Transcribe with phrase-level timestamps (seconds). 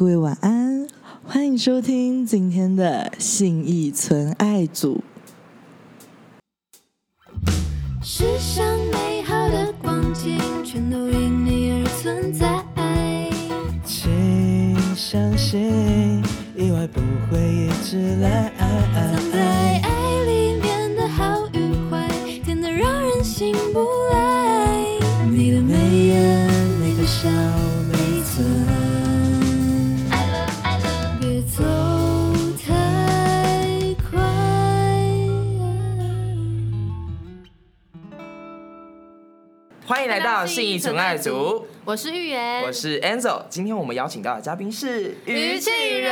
[0.00, 0.86] 各位晚安，
[1.26, 5.04] 欢迎收听今天的信义存爱组。
[8.02, 12.64] 世上美好的光景，全都因你而存在。
[13.84, 16.22] 请相信，
[16.56, 18.50] 意外不会一直来。
[18.94, 22.08] 藏在爱里面的好与坏，
[22.42, 24.82] 甜得让人醒不来。
[25.30, 25.74] 你的眉
[26.06, 26.48] 眼，
[26.80, 27.28] 你的笑
[40.00, 43.42] 欢迎来到信义纯爱组，我是玉言，我是 Enzo。
[43.50, 46.10] 今天我们邀请到的嘉宾是于庆人。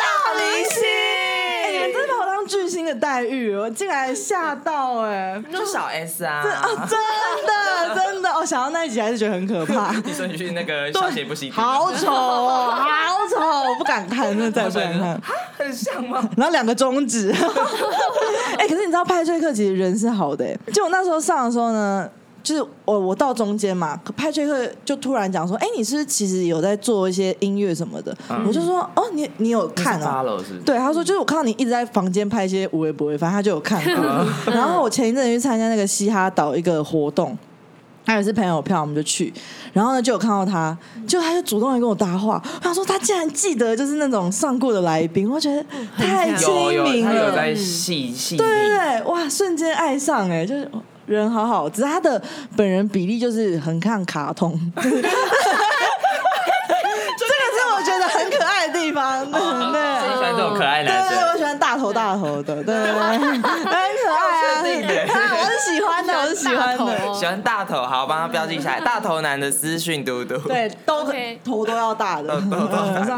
[0.00, 6.36] 大明星，哎、你们真的把我当巨星的待遇，我竟然吓到哎、就小 S 啊。
[6.36, 7.52] 啊，真的
[8.12, 9.92] 真的哦，想到那一集还是觉得很可怕。
[10.04, 12.86] 你说你去那个小姐不行，好丑哦，好
[13.28, 15.20] 丑，我不敢看，真的再也 不敢看。
[15.58, 16.28] 很像吗？
[16.36, 17.30] 然后两个中指，
[18.58, 22.08] 哎、可是你知道派翠克其实人是好的、哎，就我那时候上的时候呢，
[22.42, 28.16] 就是我我到中间嘛，可派翠克就突然讲说，哎、你是不是其实有在做一些音乐什么的？
[28.28, 30.58] 嗯我就说，哦，你你有看哦、发了是是？
[30.60, 34.26] 对，他说就是我看到你一直在房间拍一些无微不微，反正他就有看过。
[34.52, 37.36] 然后我前一阵去参加那个嘻哈岛一个活动，
[38.04, 39.32] 他也是朋友票，我们就去，
[39.72, 45.64] 然后呢就有看到他，就他就主动来跟我搭话，他说他竟然记得就是那种上过的来宾，我觉得
[45.96, 48.68] 太亲有有，民了，他有在细细对对。
[48.68, 50.68] 对，哇，瞬间爱上哎、就是
[51.06, 52.20] 人好好，只是他的
[52.56, 54.58] 本人比例就是很看卡通。
[54.74, 54.98] 这个
[57.54, 59.40] 是我觉得很可爱的地方，对对。
[60.00, 64.62] 所以喜欢这种可爱对对对，我喜欢大头大头的，对对对，很可爱啊！
[64.62, 68.80] 确定的啊我是喜欢的，我是喜欢的，大头喜欢大头，好，帮他标记下来。
[68.80, 70.36] 大头男的私讯嘟嘟。
[70.48, 72.42] 对，都 OK 头都要大的。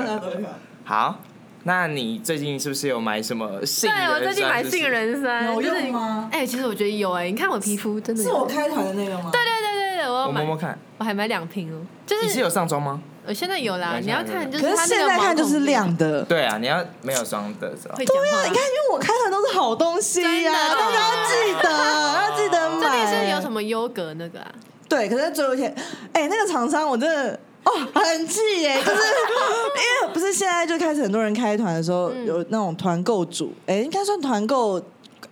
[0.85, 1.17] 好，
[1.63, 9.31] 那你最近是不是有买什么杏对，我最近买杏仁酸，有就是用吗哎、其实我觉得有哎、你看我皮肤真的有是我开团的那个吗？
[9.33, 13.01] 对对对对对，我要买我摸摸，看，我还买两瓶哦，就是你是有上妆吗？
[13.27, 16.23] 我现在有啦，你要看就是可是现在看就是亮的。
[16.23, 17.97] 对啊，你要没有双的时候。
[17.97, 23.25] 会讲话，你看，因为我开团都是好东西呀，啊大家要记得，要记得买这里买。
[23.25, 24.53] 是有什么优格那个啊？
[24.89, 25.75] 对，可是最后一天，
[26.13, 34.81] 哎、那个厂商我真的哦很气耶， 就是因为不是现在就开始很多人开团的时候、嗯有那种团购组，哎、应该算团购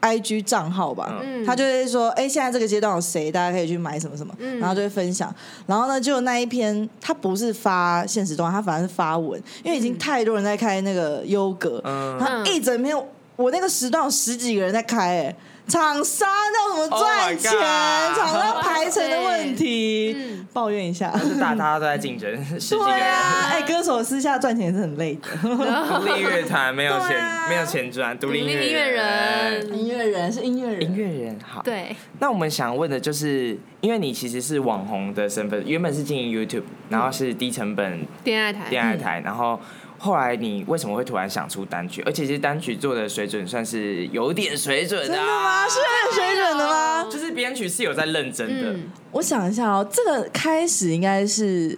[0.02, 1.18] IG 账号吧。
[1.22, 1.42] 嗯。
[1.46, 4.58] 他就会说，哎、现在这个阶段有谁，大家可以去买什么什么，嗯。
[4.58, 5.34] 然后就会分享。
[5.66, 12.18] 然后呢，就那一篇，他不是发现实动态，他反而是发文，因为已经太多人在开那个优格，嗯。
[12.18, 12.94] 然后一整篇，
[13.36, 15.36] 我那个时段有十几个人在开、哎，
[15.68, 20.46] 厂商要怎么 Oh 赚钱厂商排程的问题，嗯。
[20.52, 21.10] 抱怨一下。
[21.12, 22.30] 就是大家都在竞争，
[22.60, 22.84] 十几个。
[22.84, 23.62] 对啊，人。
[23.62, 25.28] 哎、歌手私下赚钱也是很累的。
[25.40, 27.16] 独立乐团没有钱，
[27.48, 29.78] 没有钱赚，独立音乐人。
[29.78, 30.30] 音乐人。
[30.30, 31.62] 是音乐人，音乐人好。
[31.62, 39.58] 对，那我们想问的就是，因为你其实是网红的身份，原本是经营 YouTube，然后是低成本电爱台，电爱台，然后
[40.02, 42.02] 后来你为什么会突然想出单曲？
[42.04, 45.68] 而且其实单曲做的水准算是有点水准真的啊吗？
[45.68, 47.04] 是很水准的吗？
[47.08, 48.72] 就是编曲是有在认真的。
[48.72, 51.68] 嗯，我想一下哦，这个开始应该是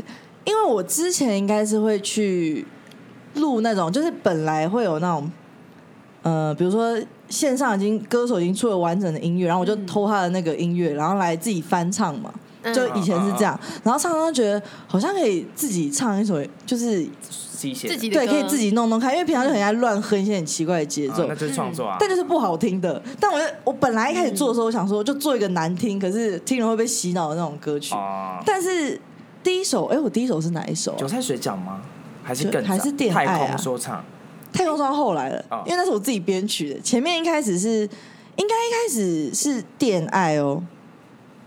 [0.47, 2.65] 因为我之前应该是会去
[3.35, 5.31] 录那种，就是本来会有那种，
[6.23, 6.99] 呃，比如说
[7.29, 12.33] 线上已经歌手已经出了完整的音乐，然后我就偷他的那个音乐，然后来自己翻唱嘛。
[12.65, 21.97] 嗯就以前是这样，然后常常觉得好像可以自己唱一首，就是自己写对，自己的歌可以自己弄弄看，因为平常就很爱乱哼一些很奇怪的节奏啊那，就是创作啊。
[22.01, 23.01] 但就是不好听的。
[23.21, 27.95] 但我就我本来一开始做的时候，我想说就做一个难听，可是听了会被洗脑的那种歌曲。
[27.95, 29.01] 哦，但是
[29.43, 31.83] 第一首，哎，我第一首是哪一首啊、韭菜水饺吗？
[32.23, 34.03] 还是更还是恋爱啊太空说唱？
[34.51, 36.81] 太空装后来了，哦因为那是我自己编曲的。
[36.81, 37.81] 前面一开始是，
[38.37, 40.63] 应该一开始是恋爱哦，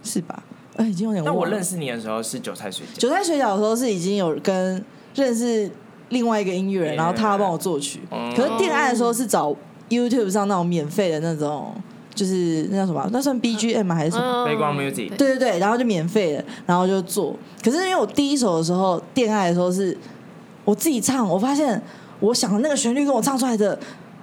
[0.04, 0.44] 是吧？
[0.78, 1.40] 哎，已经有点忘了。
[1.40, 4.84] 那我认识你的时候是韭菜水饺，韭菜水饺的时候是已经有跟
[5.16, 5.70] 认识
[6.10, 8.00] 另外一个音乐人，然后他帮我作曲。
[8.12, 9.54] 嗯可是恋爱的时候是找
[9.90, 11.74] YouTube 上那种免费的那种，
[12.14, 13.08] 就是那叫什么？
[13.12, 14.44] 那算 BGM 吗还是什么？
[14.44, 17.36] 嗯背光 music 对对对，然后就免费的，然后就做。
[17.64, 19.98] 可是因为我第一首的时候，恋爱的时候是
[20.64, 21.82] 我自己唱，我发现
[22.20, 23.78] 我想的那个旋律跟我唱出来的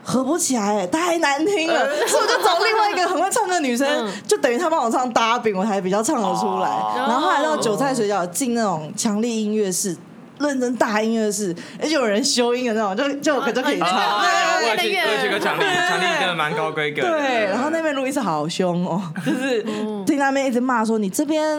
[0.04, 6.68] 合不起来，太难听了，所以我就找另外一个很会唱歌的女生，嗯就等于她帮我唱搭饼，我才比较唱得出来。
[6.68, 9.96] 哦然后后来到韭菜水饺进那种强力音乐室。
[10.40, 14.20] 认真大音乐室，而且有人修音的那种，就就可就可以唱。
[14.20, 17.02] 对对有去我有去过强力，强力真的蛮高规格。
[17.02, 19.62] 对，然后那边路易斯好凶哦，就是
[20.04, 21.56] 听那边一直骂说你这边，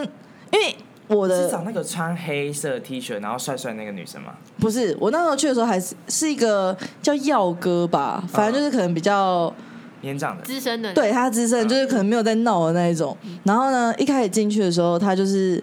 [0.50, 0.76] 因为
[1.08, 4.34] 我的是找那个穿黑色 T 恤然后帅帅那个女生吗？
[4.58, 9.52] 不是我那时候去的时候还是是一个叫耀哥吧，反正就是可能比较。
[10.02, 13.16] 年长的，资深的，对他资深，就是可能没有在闹的那一种。
[13.44, 15.62] 然后呢，一开始进去的时候，他就是。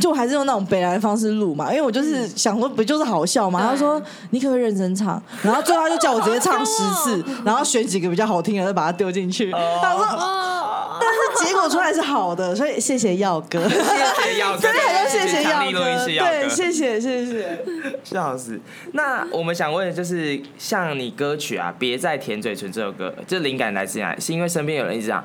[0.00, 3.60] 就我还是用那种北来的方式录嘛，因为我就是想说，不就是好笑嘛？
[3.60, 4.00] 他说
[4.30, 5.22] 你可不可以认真唱？
[5.42, 9.50] 然后最后他就叫我直接唱十次， 然后选几个比较好听的，再把它丢进去。
[9.50, 17.64] 他说，哦， 但是结果出来是好的，所以谢谢耀哥，谢谢耀哥，真的很要谢谢耀哥，对，谢谢谢谢。
[18.02, 18.58] 笑死！
[18.92, 24.20] 那我们想问的就是，像你歌曲啊，《别再舔嘴唇》这首歌，这灵感来自哪里？
[24.20, 25.22] 是因为身边有人一直讲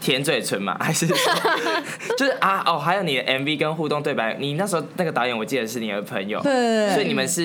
[0.00, 0.76] 舔嘴唇嘛？
[0.80, 1.16] 还是说
[2.16, 7.42] 就是啊哦，还有你的 MV 跟互动对白，你那时候那个导演我记得是你的朋友，对，所以你们是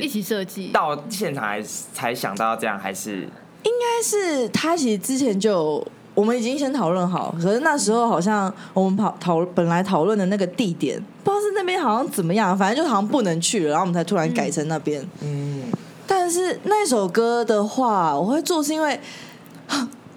[0.00, 3.28] 一起设计，到现场还才想到这样，还是
[3.64, 15.06] 应该是他其实之前就我们已经先讨论好，可是那时候好像我们跑讨本来讨论的那个地点，不知道是那边好像怎么样，反正就好像不能去了，然后我们才突然改成那边。
[15.20, 15.64] 嗯
[16.06, 18.98] 但是那首歌的话，我会做是因为。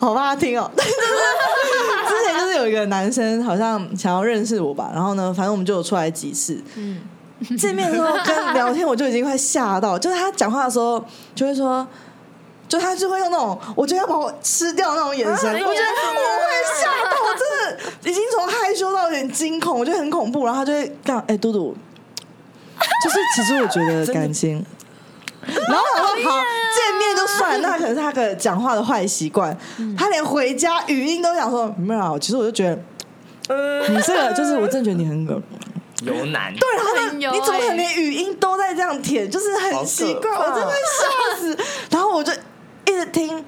[0.01, 0.69] 好怕他听哦！
[0.75, 6.99] 就 是之前就是有一个男生好像想要认识我吧，然后呢，反正我们就有出来几次，嗯，
[7.55, 11.03] 见面的时候跟聊天，我就已经快吓到， 就是他讲话的时候
[11.35, 11.87] 就会说，
[12.67, 16.51] 就他就会用那种我觉得要把我吃掉那种眼神，啊我觉得我会
[16.81, 17.43] 吓到，我真
[17.75, 20.45] 的已经从害羞到有点惊恐，我觉得很恐怖。
[20.45, 21.75] 然后他就会这样，哎、嘟嘟，
[23.03, 24.65] 就是其实我觉得 感情。
[25.47, 26.43] 然后我说好，
[26.73, 29.57] 见面就算了，那可能是他的讲话的坏习惯。
[29.97, 35.41] 他连回家语音都想说没有啊，其实我就觉得你这个就是我真的觉得你很恶。
[36.03, 39.29] 有难，对，然后呢，很油你怎么可能欸连语音都在这样舔？
[39.29, 41.57] 就是很奇怪，我真的会笑死。
[41.91, 42.33] 然后我就
[42.85, 43.45] 一直听，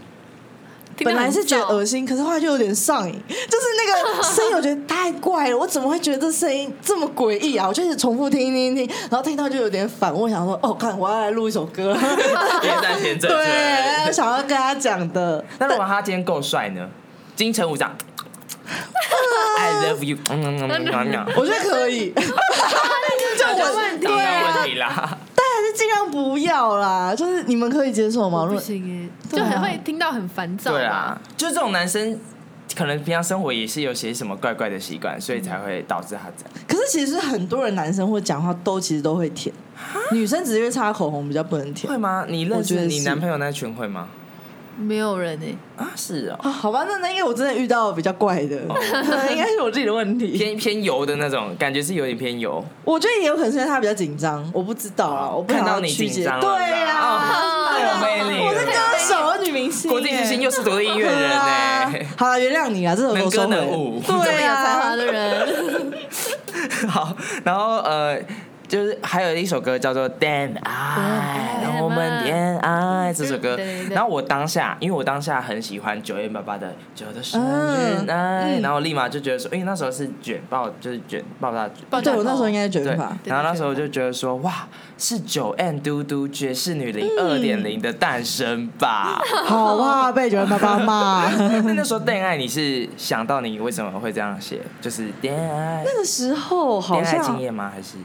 [1.00, 5.58] 本来是觉得燥恶心，可是后来就有点上瘾，就是那个 声音，我觉得太怪了。
[5.58, 7.68] 我怎么会觉得这声音这么诡异啊？
[7.68, 11.96] 我就一直重复听听听，然后听到就有点反胃，想说哦，看我要来录一首歌。
[13.20, 15.44] 对，想要跟他讲的。
[15.60, 16.88] 那如果他今天够帅呢？
[17.36, 17.96] 金城武长
[19.58, 25.18] ，I love you，嗯嗯嗯嗯嗯，我觉得可以， 就我问题没有对啊，问题啦。
[25.74, 27.14] 尽量不要啦。
[27.16, 28.44] 就是你们可以接受吗？
[28.44, 32.20] 如不果行就很会听到很烦躁吧对啊，，就是这种男生，
[32.76, 36.66] 可能平常生活也是有些什么怪怪的习惯，所以才会导致他这样。
[36.68, 39.54] 可是其实很多人男生会讲话都其实都会舔，
[40.12, 42.26] 女生只是因为擦口红比较不能舔会吗？
[42.28, 44.08] 你认识你男朋友那群会吗？
[44.78, 46.50] 没有人哎，啊，是哦，啊。
[46.50, 48.56] 好吧，那那因为我真的遇到比较怪的，
[49.32, 50.32] 应该是我自己的问题。
[50.38, 52.64] 偏偏油的那种，感觉是有点偏油。
[52.84, 57.20] 我觉得也有可能是因为他比较紧张，我不知道啊，我不想看到你紧张对呀、哦
[57.74, 65.94] 太有魅力我是歌手，女明星，国际巨星又是独立音乐人呢、啊好了，原谅你啊，这首歌能歌能舞对有才华啊，的人，
[66.88, 68.18] 好，然后呃，
[68.74, 73.56] 就是还有一首歌叫做《恋爱》，让我们恋爱这首歌
[73.92, 81.86] 然后我当下，因为我当下很喜欢九月八八的《九的生日然后我立马就觉得说，因为那时候是卷爆，就是卷爆炸卷。
[81.88, 84.68] 爆炸对我那时候应该是卷对发，，然后那时候就觉得说，哇，
[84.98, 89.22] 是九 N 嘟嘟爵士女伶二点零的诞生吧？
[89.46, 91.30] 好怕被九人爸爸骂。
[91.30, 94.62] 那 那时候恋爱，你是想到你为什么会这样写？
[94.82, 97.72] 就是恋爱，那个时候好恋爱经像，验吗？
[97.72, 97.98] 还是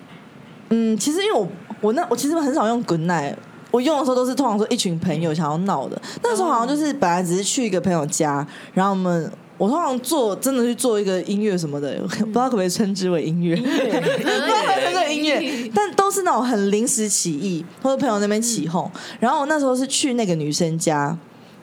[0.70, 1.48] 嗯，其实因为我
[1.80, 3.34] 我那我其实很少用 Good Night，
[3.70, 6.00] 我用的时候都是通常说一群朋友想要闹的。
[6.22, 18.90] 那时候好像就是本来只是去一个朋友家，然后我们我通常做真的去做一个音乐什么的， 不知道可不可以称之为音乐，不知道可不可以称之为音乐，但都是那种很临时起意，或者朋友那边起哄。
[19.18, 21.16] 然后我那时候是去那个女生家。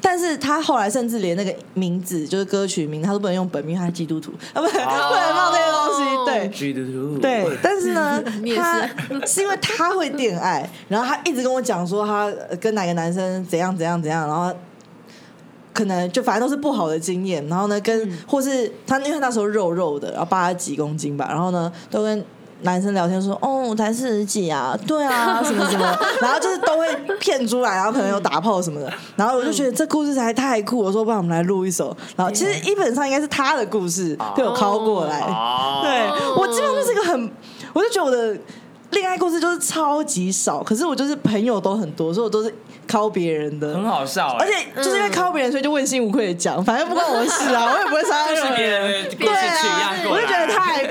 [0.07, 6.49] 但是他后来甚至连那个名字，就是歌曲名，他都不能用本名，他是基督徒，啊，不能不能放这些东西，对。
[6.49, 7.17] 基督徒？
[7.17, 8.87] 对，但是呢， 是他
[9.25, 14.55] 是因为他会恋爱，然后他一直跟我讲说他呃跟哪个男生怎样怎样怎样，然后
[15.73, 22.23] 可能就反正都是不好的经验，然后呢跟、或是他因为他那时候肉肉的，然后八十几公斤吧，然后呢都跟。
[22.65, 26.87] 男生聊天说：“哦，我才四十几啊，对啊， 什么什么，然后就是都会
[27.19, 37.31] 骗出来，然后可能有打炮什么的，然后我就觉得这故事实在太酷，我说不然我们来录一首，然后其实基本上应该是他的故事被我拷过来，哦，对我基本上就是一个很，
[37.73, 38.37] 我就觉得我的
[38.91, 42.53] 恋爱故事就是超级少，可是我就是朋友都很多，所以我都是
[42.87, 44.53] 靠别人的，很好笑哎，而且
[44.83, 48.91] 就是因为靠别人，所以就问心无愧的讲，反正不关我的事啊， 我也不会伤害任何就是别人。
[48.91, 50.87] 人的故对事曲一样啊，过来我就觉得太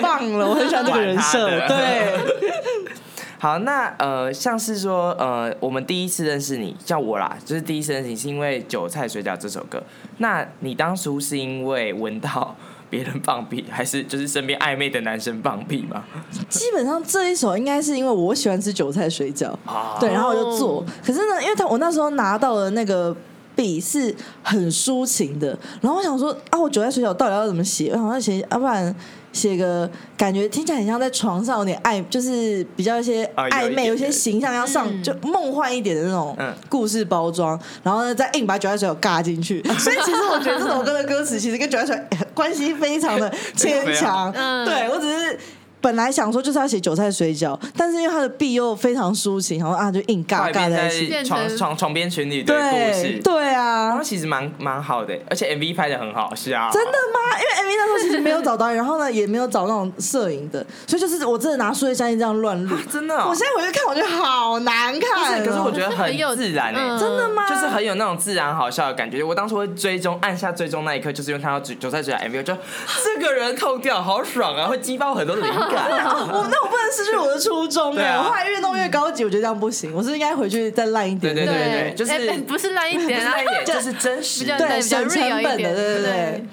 [0.70, 1.68] 棒了，我很喜欢这个人设。
[1.68, 2.94] 对，
[3.38, 9.82] 好，那呃，像是说呃，我们第一次认识你，叫我啦，就是第一次认识你是因为《韭菜水饺》这首歌。
[10.18, 12.56] 那你当初是因为闻到
[12.88, 16.04] 别人放屁，还是就是身边暧昧的男生放屁吗？
[16.48, 20.84] 基本上这一首应该是因为我喜欢吃韭菜水饺，啊对，然后我就做。
[21.04, 23.14] 可是呢，因为他我那时候拿到的那个
[23.56, 27.90] 笔是很抒情的，然后我想说啊，我韭菜水饺到底要怎么写？
[27.90, 28.94] 我想要写，要不然
[29.34, 39.62] 写个感觉听起来很像在床上有点暧，就是比较一些暧昧，点有一些形象要上，嗯就梦幻一点的那种嗯故事包装，然后呢再硬把韭菜水饺尬进去。
[39.78, 44.32] 所以其实我觉得这首歌的歌词其实跟韭菜水关系非常的牵强。
[44.34, 45.38] 嗯对我只是。
[45.84, 51.22] 本来想说就是要写韭菜水饺，但是因为他的 B 又非常抒情，然后啊就硬尬尬在一起。
[51.22, 57.38] 床床床边情侣的故对事，对然啊后，其实蛮蛮好的，而且 MV 拍的很好是啊，真的吗？
[57.38, 62.74] 因为 MV 那时候其实没有找导演，然后呢也没有找那种摄影的，所以就是我真的拿数位相机这样乱录。
[62.90, 65.44] 真的哦、我现在回去看，我觉得好难看、哦。
[65.44, 67.46] 可是我觉得很有自然哎、嗯真的吗？
[67.46, 69.22] 就是很有那种自然好笑的感觉。
[69.22, 72.56] 我当初会追踪按下追踪那一刻，就是因为看到韭韭菜水饺 MV，我就
[73.04, 75.73] 这个人痛掉好爽啊，会激发我很多灵感。
[76.32, 81.34] 我那我不能失去我的初衷哎、我后来越弄越高级，我觉得这样不行，我是应该回去再烂一点。
[81.34, 86.44] 对对对对就是不是烂一不点啊是那一，点， 就是真实对省成本的，点对对对对。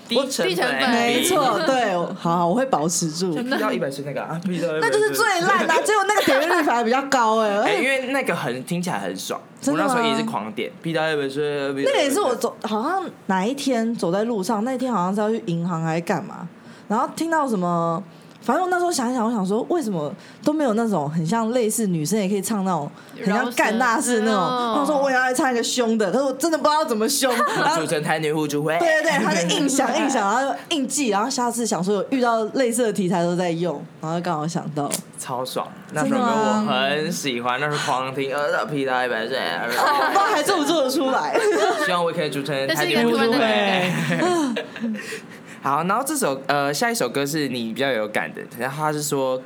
[0.46, 3.34] 低成本没错， 对，好好，我会保持住。
[3.36, 16.48] ，P 到一百是那个啊，P 到那就是最烂的、啊，结果那个点阅率反而比较高哎、因为那个很听起来很爽，我那时候也是狂点，P 到一百是那个也是我走，好像哪一天走在路上，那天好像是要去银行还是干嘛，
[16.88, 18.04] 然后听到什么，
[18.42, 35.68] 反正我那时候想一想，我想说为什么都没有那种很像类似女生也可以唱那种很像干大事那种，饶舌我说我也要来唱一个凶的，可是我真的不知道怎么凶， 然后主持人台女互助会，对对对，他就硬想硬想，然后就硬记，然后下次想说有遇到类似的题材都在用，然后刚好想到，超爽。
[35.94, 41.38] 那首歌我很喜欢，那是狂听，呃，P 到一百岁， 我不知道还做不做得出来。
[41.86, 43.92] 希望我也可以主持人这台女互助会。
[45.62, 49.40] 好，然后这首呃下一首歌是你比较有感的，然后他是说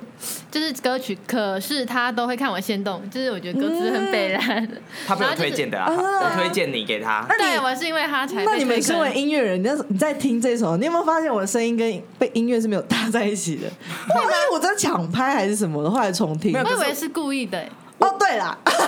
[0.50, 4.68] 就是歌曲，可是他都会看我先动，就是我觉得歌词很北蓝。
[5.06, 7.26] 他被我推荐的我推荐你给他。
[7.38, 13.70] 对，我是因为他才那你们身为音乐人，你在你在听这首，你有没有发现我的声音跟被音乐是没有搭在一起的？
[14.08, 17.70] 后来我在抢拍还是什么的，后来重听我以为是故意的欸，
[18.00, 18.84] 哦，对了，其实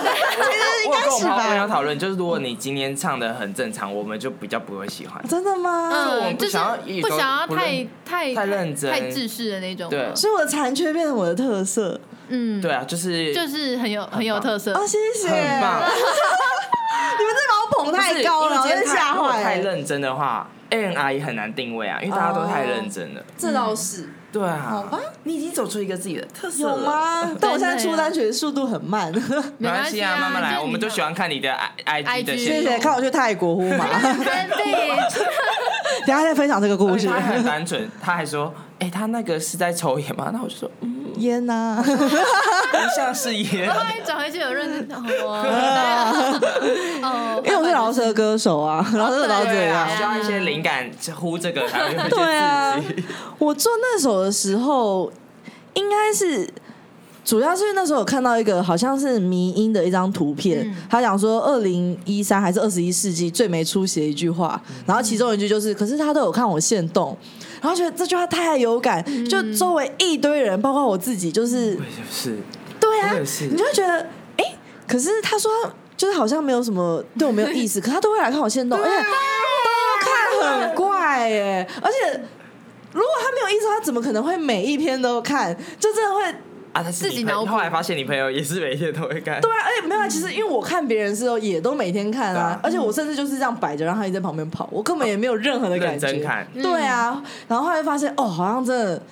[0.84, 1.74] 应该是我有跟我朋友吧？
[1.74, 5.22] 讨论，就是如果你今天唱的很正常，我们就比较不会喜欢。
[5.26, 5.90] 真的吗？
[5.92, 9.88] 嗯，就们不想要不想要太太太认真太制式的那种。
[9.88, 11.98] 对所以我的残缺变成我的特色。
[12.28, 14.86] 嗯，对啊，就是就是很有很有特色哦，。
[14.86, 15.28] 谢谢。
[15.28, 15.80] 很棒。
[17.18, 19.16] 你们这把我捧太高了，我真不是因为今天吓坏。
[19.16, 23.22] 如果太认真的话，A N R 也很难定位啊，因为大家都太认真了。
[23.38, 26.86] 这倒是对啊，好吧，你已经走出一个自己的特色有了。
[26.86, 27.32] 吗？
[27.40, 29.12] 但我现在出单曲的速度很慢。
[29.58, 31.52] 没关系啊，慢慢来，我们都喜欢看你的
[31.84, 34.56] I I G 的 IG 线动谢谢，看我去泰国呼马，等 真的，
[36.04, 37.06] 一下再分享这个故事。
[37.08, 43.68] 他很单纯，他还说：“哎、他那个是在抽烟吗？”那我就说：“嗯，烟呐，不像是烟。
[43.72, 45.02] 后来转回去有认真哦，
[47.02, 49.96] 哦，因为我是饶舌歌手啊，饶舌老这对啊，样。
[49.96, 51.62] 需要一些灵感呼这个
[52.08, 53.04] 对啊刺激。
[53.38, 55.10] 我做那首的时候，
[55.74, 56.48] 应该是
[57.24, 67.16] 主要是因为那时候有看到一个好像是迷音的一张图片，嗯他讲说二零一三还是二十一世纪最没出息的一句话，然后其中一句就是，可是他都有看我现动。
[67.60, 71.78] 然后觉得这句话太有感，就周围一堆人，包括我自己，就是
[72.10, 72.36] 是，
[72.80, 73.12] 对啊
[73.50, 74.44] 你就会觉得，哎、
[74.86, 75.50] 可是他说
[75.96, 79.04] 就是好像没有什么对我没有意思， 可他都会来看我现动，而且都
[80.00, 82.20] 看很怪哎，而且
[82.92, 85.56] 如果他没有意思，他怎么可能会每一篇都看？
[85.78, 86.34] 就真的会
[86.82, 87.50] 自己脑补。
[87.50, 96.06] 后来发现你朋友也是每天都会看，对啊，而且没有啊，其实因为我看别人的时候也都每天看啊而且我甚至就是这样摆着，让他一直在旁边跑，我根本也没有任何的感觉。
[96.06, 96.46] 认真看。
[96.54, 99.02] 对啊，然后后来发现哦，好像真的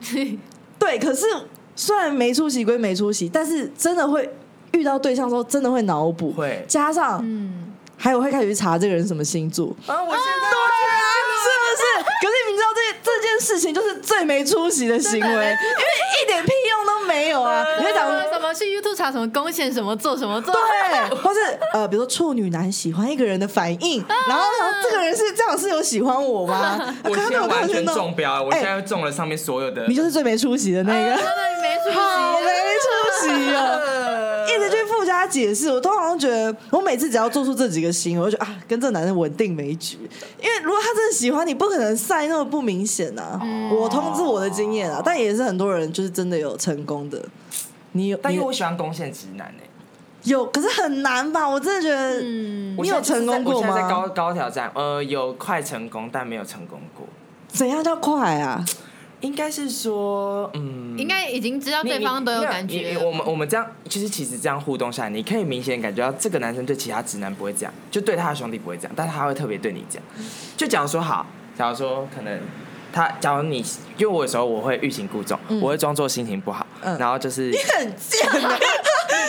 [0.78, 1.26] 对，可是
[1.74, 4.28] 虽然没出息归没出息，但是真的会
[4.72, 6.64] 遇到对象的时候，真的会脑补，会。
[6.68, 9.68] 加上嗯，还有会开始去查这个人什么星座。
[9.86, 10.58] 啊，我现对
[10.92, 11.00] 啊，
[11.42, 12.04] 是不是？
[12.20, 15.56] 可是你知道这这件事情就是最没出息的行为，因为
[16.22, 17.64] 一点屁用都没有啊！
[17.78, 21.40] 你会讲什么什么去 YouTube 查什么贡献什么做什么做，对，或是
[21.72, 26.78] 呃，比如说处女男喜欢一个人的反应，然后然后这个人是这样是有喜欢我吗？
[27.04, 29.86] 在我现在完全中标了，我哎现在中了上面所有的。
[29.86, 31.16] 你就是最没出息的那个。
[31.16, 33.80] 真的你没出好没息，出息哦！
[35.24, 39.96] 一直去附加解释，我通常觉得，我每次只要做出这几个行为，我就觉得啊，跟这个男人稳定没局。
[40.40, 43.40] 因为如果他真的喜欢你，不可能晒那么不明显啊。
[43.70, 47.22] 我通知我的经验啊，但也是很多人就是真的有成功的。
[47.92, 49.70] 你有，但因为我喜欢攻陷直男诶，
[50.24, 51.48] 有，可是很难吧？
[51.48, 57.06] 我真的觉得，嗯，你有成功过我现在在吗高高挑战，呃，有快成功，但没有成功过。
[57.48, 58.62] 怎样叫快啊？
[59.20, 62.96] 应该是说，嗯，应该已经知道对方都有感觉。
[62.98, 70.04] 我们我们这样，就是其实这样互动下来，你可以明显感觉到这个男生对其他直男不会这样，就对他的兄弟不会这样，但是他会特别对你这样。
[70.56, 72.38] 就假如说好，假如说可能
[72.92, 73.58] 他，假如你，
[73.96, 76.96] 因为我有时候我会欲擒故纵，我会装作心情不好，嗯。
[76.98, 78.58] 然后就是你很贱啊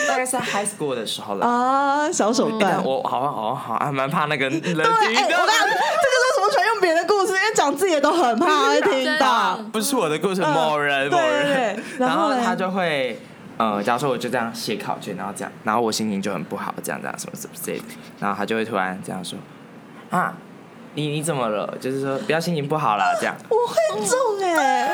[0.08, 1.46] 大概是在 high school 的时候了。
[1.46, 2.10] 啊！
[2.12, 2.84] 小手段但。
[2.84, 7.32] 我好像好像好像蛮怕那个人听对，哎、我跟你讲，这个为什么喜欢用别人的故事？
[7.32, 9.64] 因为讲自己的都很怕会听到真。
[9.64, 13.20] 的不是我的故事，嗯某人某人对，然后嘞然后他就会。
[13.58, 17.84] 呃，假如说我就这样写考卷，然后这样，然后我心情就很不好，这样这样什么什么之类的，
[18.20, 19.36] 然后他就会突然这样说，
[20.10, 20.32] 啊，
[20.94, 21.76] 你你怎么了？
[21.80, 23.34] 就是说不要心情不好啦，这样。
[23.48, 24.88] 我会中哎、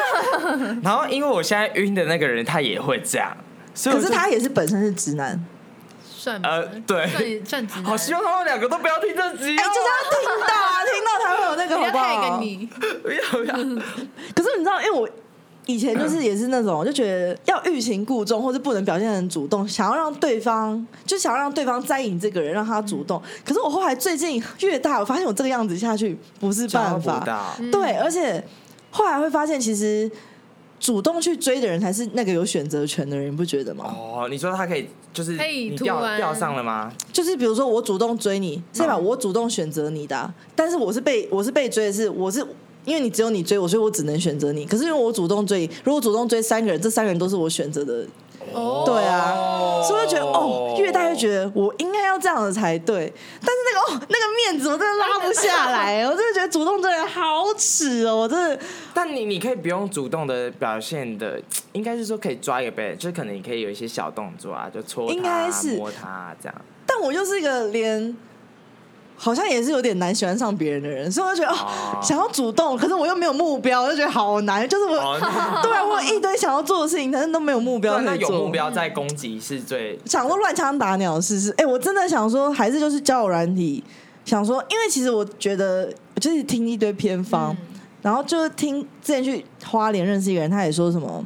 [0.83, 3.37] 然后因为我现在晕的那个人他也会这样，
[3.75, 5.45] 所以可是他也是本身是直男，
[6.03, 7.85] 算呃对算算直男。
[7.85, 12.39] 好希望他们两个都不要听这集哎、就是要听到啊，听到才会有那个好不好？
[13.03, 13.55] 不要不要，
[14.35, 15.09] 可是你知道，因为我
[15.67, 23.21] 以前就是也是那种，就觉得要欲擒故纵，或是不能表现很主动，想要让对方就想要让对方在意你这个人，让他主动。
[23.45, 27.21] 可是我后来最近越大，我发现我这个样子下去不是办法。
[27.21, 27.57] 到。
[27.73, 28.45] 对，而且
[28.91, 30.11] 后来会发现，其实
[30.85, 33.87] 主动去追的人才是那个有选择权的人，你不觉得吗？
[33.87, 36.93] 哦，你说他可以就是可以你突然钓钓上了吗？
[37.11, 38.95] 就是比如说我主动追你，是吧？
[38.95, 42.47] 我主动选择你的啊、但是我是被我是被追的是我是。
[42.85, 44.67] 因为你只有你追我，所以我只能选择你。
[44.67, 48.07] 可是因为我主动追，如果主动追三个人，这三个人都是我选择的
[48.55, 53.13] 哦对啊，所以会觉得哦，越大越觉得我应该要这样的才对。
[53.41, 58.59] 但是那个哦，那个面子我真的拉不下来， 我真的觉得主动的人好耻哦，我真的。
[58.93, 61.41] 但你你可以不用主动的表现的，
[61.73, 66.55] 应该是说可以抓一个背，就是可能你可以有一些小动作啊，就搓应他啊、该是摸他啊这样。
[66.87, 68.17] 但我又是一个连。
[69.25, 74.69] 好像也是有点难喜欢上别人的人，所以我就觉得哦哦，想要主动，可是我又没有目标，我就觉得好难。
[74.69, 75.19] 就是我， 哦，
[75.63, 78.37] 对啊，我有一堆想要做的事情，但是都没有目标对，那可以做。
[78.37, 81.51] 有目标在攻击是最想说乱枪打鸟试试。
[81.57, 83.83] 哎、我真的想说，还是就是交友软体，
[84.27, 87.57] 想说，因为其实我觉得，就是听一堆偏方，
[88.03, 91.25] 然后就是听之前去花莲认识一个人，他也说什么，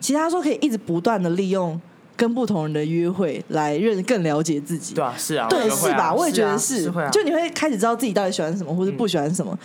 [0.00, 1.80] 其实他说可以一直不断的利用
[2.16, 4.94] 跟不同人的约会来认更了解自己。
[4.94, 6.14] 对啊，是啊，对，是吧？
[6.14, 9.56] 我也觉得是啊是啊，就你会开始知道自己到底喜欢什么，或者不喜欢什么。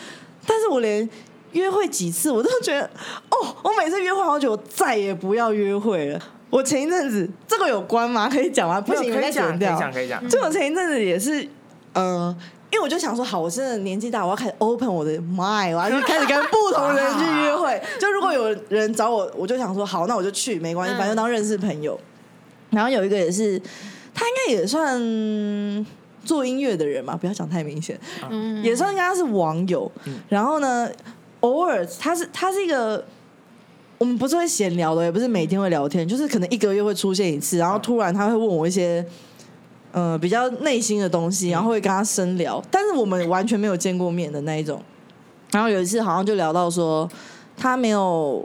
[0.46, 1.08] 但是我连
[1.54, 2.84] 约会几次，我都觉得，
[3.30, 6.20] 哦，我每次约会，好久，我再也不要约会了。
[6.50, 8.28] 我前一阵子这个有关吗？
[8.30, 8.82] 可以讲吗？
[8.82, 9.78] 不行，可以讲，你再剪掉。
[9.78, 10.30] 可以讲，可以讲。
[10.30, 11.48] 就我前一阵子也是，
[11.94, 12.36] 呃，
[12.72, 17.82] 因为我就想说，好，我真的年纪大，我要开始 open 我的 mind，我要去 开始跟不同人去约会。
[18.00, 21.98] 就如果有人找我，我就想说，好，那我就去，没关系，嗯反正当认识朋友。
[22.72, 23.62] 然后有一个也是，
[24.14, 25.00] 他应该也算
[26.26, 29.92] 做音乐的人嘛，不要讲太明显，嗯也算跟他是网友。
[30.28, 30.90] 然后呢，
[31.42, 33.06] 偶尔他是他是一个。
[33.98, 39.06] 我们不是会闲聊的，也不是每天会聊天，就是可能一个月会出现一次，然后突然他会问我一些，
[39.92, 44.82] 呃，比较内心的东西，然后会跟他深聊，但是我们完全没有见过面的那一种。
[45.52, 47.08] 然后有一次好像就聊到说，
[47.56, 48.44] 他没有，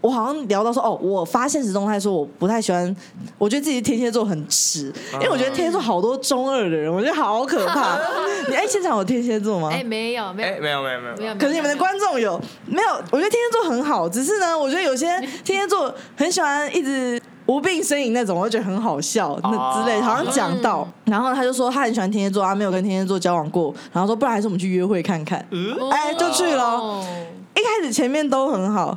[0.00, 2.96] 我好像聊到说，哦，我发现实动态说我不太喜欢，
[3.36, 7.98] 我觉得自己天蝎座很耻，因为我觉得天蝎座好多中二的人，我觉得好可怕。
[8.48, 9.68] 你哎，现场有天蝎座吗？
[9.70, 11.16] 哎，没有没哎，有没有没有。
[11.16, 12.88] 没有，可是你们的观众有没有？
[13.10, 15.06] 我觉得天蝎座很好，只是呢，我觉得有些
[15.44, 25.38] 天蝎座很喜欢一直无病呻吟那种，我就觉得很好笑那之类好像讲到，然后他就说他很喜欢天蝎座，他没有跟天蝎座交往过，然后说不然还是我们去约会看看。
[25.90, 27.04] 哎就去了哦
[27.52, 28.96] 一开始前面都很好，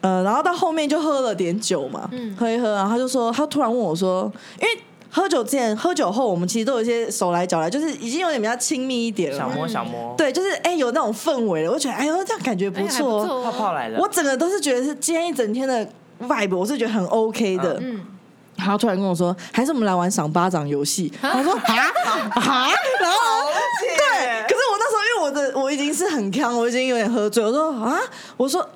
[0.00, 2.36] 呃，然后到后面就喝了点酒嘛，嗯。
[2.38, 4.30] 喝一喝，然后他就说，他突然问我说，
[4.60, 9.46] 因为喝酒之前、喝酒后，我们其实都有一些手来脚来，就是已经有点比较亲密一点了。
[9.46, 9.50] 嘛。
[9.50, 13.26] 小摸小摸，对，就是哎、有那种氛围了，我觉得哎呦这样感觉不错。
[13.26, 15.84] 错泡泡来了，我整个都是觉得是今天一整天的
[16.20, 17.78] vibe，我是觉得很 OK 的。
[17.80, 18.00] 嗯，
[18.56, 21.12] 然后突然跟我说，还是我们来玩赏巴掌游戏。
[21.20, 21.74] 他说啊
[22.34, 22.68] 啊，
[23.00, 23.18] 然后
[23.80, 27.98] 对，可是我那时候因为我的我已经是很康，我已经有点喝醉，我说啊，
[28.36, 28.68] 我说。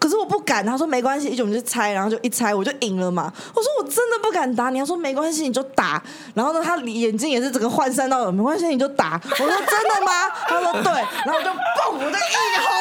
[0.00, 3.30] 可是我不敢，他说没关系，一就我们就猜，然后就一猜我就赢了嘛。
[3.54, 6.02] 我说我真的不敢打你，他说没关系你就打。
[6.34, 9.20] 然后呢，他眼睛也是整个涣散到了，没关系你就打。
[9.30, 10.30] 我说真的吗？
[10.48, 12.76] 他说对，然后我就嘣，我就一轰，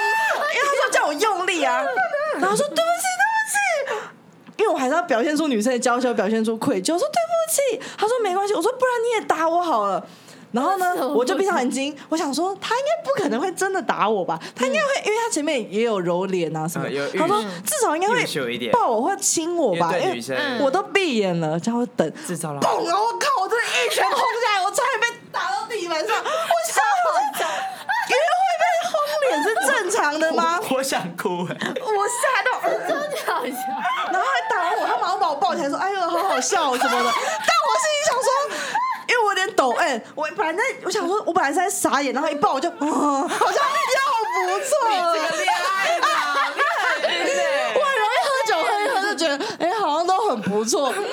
[0.48, 1.84] 因为他说叫我用力啊，
[2.40, 6.94] 然后说对不起对不起，因为我还是要表现出女生的娇羞，表现出愧疚。
[6.94, 10.02] 我说对不起，他说没关系，我说不然你也打我好了。
[10.52, 14.40] 然后呢 我就闭上眼睛，我想说他应该不可能会真的打我吧？
[14.56, 16.88] 他应该会，因为他前面也有揉脸啊什么。
[17.18, 20.22] 他说嗯至少应该会抱我或亲我吧，因为
[20.62, 22.12] 我都闭眼了，叫我等。
[22.26, 22.62] 至少了。
[22.62, 22.68] 嘣！
[22.78, 22.84] 我
[23.20, 26.18] 靠，我真的一拳轰下来，我差点被打到地板上。
[26.18, 26.84] 我想，
[28.10, 28.92] 约会被轰
[29.30, 30.60] 脸是正常的吗？
[30.72, 31.58] 我 想哭哎。
[31.62, 33.52] 我吓到，真的好笑。
[34.12, 38.28] 然后还打完我，他马上把我抱起来说：“哎呦，好好笑什么的。”但我心里想说，
[39.10, 44.02] 因为我有点抖 M，我本来在我想说，我本来是在傻眼，然后一抱我就，啊，好像要
[44.45, 45.15] 不错了。
[45.15, 45.98] 这个恋爱
[47.74, 50.91] 我很容易喝酒，喝一喝就觉得，哎、好像都很不错。
[50.91, 51.04] 可是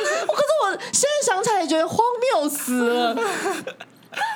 [0.62, 3.16] 我现在想起来也觉得荒谬死了。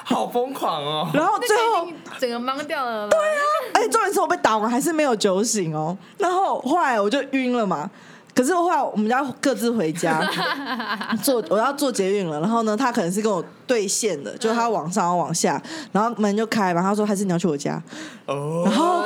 [0.05, 1.09] 好疯狂哦！
[1.15, 1.87] 然后最后
[2.19, 3.09] 整个懵掉了。
[3.09, 3.43] 对啊，
[3.75, 5.97] 哎，重点是我被打完还是没有酒醒哦。
[6.17, 7.91] 然后后来我就晕了嘛。
[8.35, 10.21] 可是后来我们家各自回家，
[11.23, 12.41] 坐我要坐捷运了。
[12.41, 15.61] 然后呢，他可能是跟我对线的，就是他往上要往下，
[15.93, 16.81] 然后门就开嘛。
[16.81, 17.83] 他说还是你要去我家。
[18.27, 19.03] 哦，然后，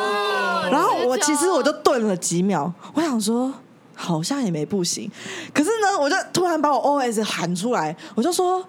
[0.70, 3.52] 然后我其实我就顿了几秒，我想说
[3.94, 5.10] 好像也没不行，
[5.54, 8.60] 可是呢，我就突然把我 OS 喊出来，我就说，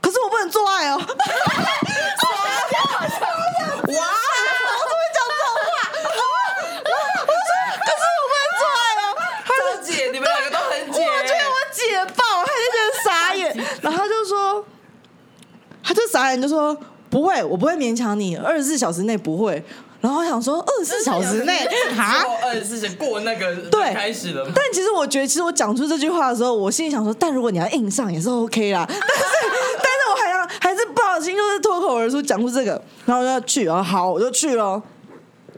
[0.00, 0.96] 可是我不能做爱哦。
[3.90, 3.90] 哇！
[3.90, 5.72] 我怎么会讲这种话？
[7.26, 9.04] 我说，可是我不能做爱哦。
[9.44, 10.96] 他超姐，你们两个都很姐。
[11.02, 11.82] 我觉得我姐
[12.14, 13.42] 爆，他就觉得傻眼，
[13.82, 14.64] 然后他就说，
[15.90, 16.76] 他就傻眼就说
[17.08, 19.60] 不会，我不会勉强你，二十四小时内不会。
[20.00, 22.24] 然后我想说二十四小时内哈。
[22.44, 24.48] 二十四小过那个对开始了？
[24.54, 28.86] 但其实我觉得，其实我讲出这句话的时候，我心里想说，但如果你要硬上也是 OK 啦。
[28.88, 34.80] 但是，但是我还要还是不小心就是脱口而出讲出这个，然后我就要去，然后好我就去了。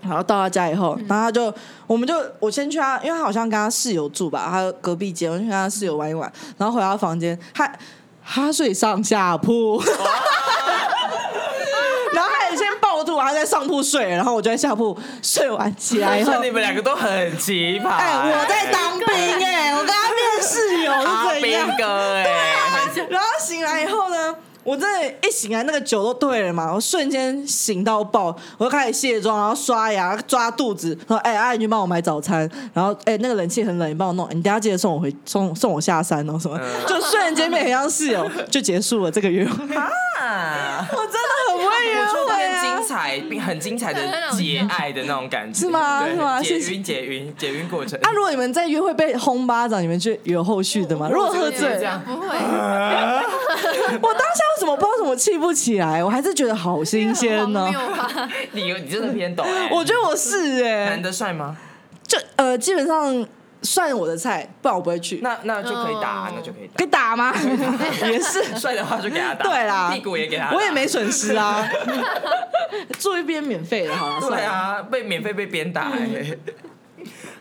[0.01, 1.55] 然后到他家以后，然后他就，
[1.87, 7.73] 我们就我先去他，因为他好像跟他室友住吧，他隔壁间，我就去跟他室友玩一玩，然后回到房间，他
[8.25, 9.83] 他睡上下铺，
[12.13, 17.89] 然后他也先抱住然后在上铺睡，然后我就在下铺睡完起来以后所以，你们两个都很奇葩。
[17.89, 21.69] 哎、我在当兵哎、我跟他面室友阿兵是怎样？
[21.77, 22.25] 哥哎，
[23.09, 39.75] 然后醒来以后呢，我真的，一醒来那个酒都退了嘛，我瞬间醒到爆，我就开始卸妆，然后刷牙，抓肚子，说：“哎、阿姨，你帮我买早餐。”然后，哎、那个冷气很冷，你帮我弄，你等下记得送我回送送我下山哦，什么，嗯就瞬间变成像室友，就结束了这个约会。
[39.75, 41.42] 啊， 我真的
[42.01, 42.89] 我觉得会啊很精！
[42.89, 44.01] 彩，并很精彩的
[44.37, 47.99] 解爱的那种感觉，是吗是吗解晕解晕解晕过程。
[48.03, 51.09] 啊，如果你们在约会被轰巴掌，你们就有后续的吗？
[51.11, 52.27] 如果喝醉，这样不会，
[54.03, 56.03] 我当下为什么不知道怎么气不起来？
[56.03, 57.69] 我还是觉得好新鲜呢？
[58.53, 61.57] 你你真的偏懂哎，我觉得我是哎、男的帅吗？
[62.07, 63.27] 就呃，基本上
[63.63, 65.21] 算我的菜，不然我不会去。
[65.23, 66.85] 那那就可以打，哦那就可以打可。
[66.85, 67.33] 以打吗？
[68.05, 71.67] 也是，帅的话就给他打，对啦，屁股也给他打，我也没损失啊。
[72.99, 74.29] 做一边免费的，好了。
[74.29, 76.39] 对啊，被免费被鞭打、欸。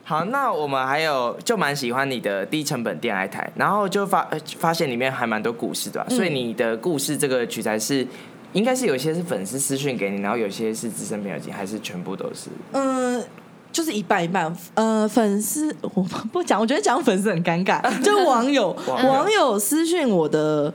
[0.03, 8.07] 好，那我们还有就蛮喜欢你的低成本电爱台，然后就发呃发现里面还蛮多故事的吧、所以你的故事这个取材是。
[8.53, 12.49] 应该是有些是粉丝私讯给你，然后有些是资深朋友寄，还是全部都是？
[12.73, 13.23] 嗯。
[13.71, 17.81] 就是一半一半，呃，粉丝我不讲，我觉得讲粉丝很尴尬。
[18.03, 20.73] 就是 网友，网友私讯我的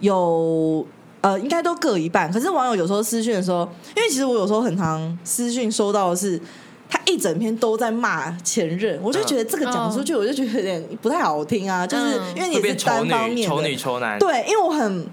[0.00, 0.86] 有
[1.20, 2.32] 呃，应该都各一半。
[2.32, 6.40] 可是网友有时候私讯的时候，因为其实我有时候很常私讯收到的是，
[6.88, 11.86] 他一整篇都在骂前任，我就觉得这个讲出去，我就觉得有点不太好听啊。
[11.86, 14.18] 就是嗯因为你是单方面的丑女、丑男。
[14.18, 15.06] 对，因为我很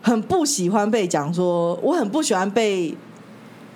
[0.00, 2.94] 很不喜欢被讲说，我很不喜欢被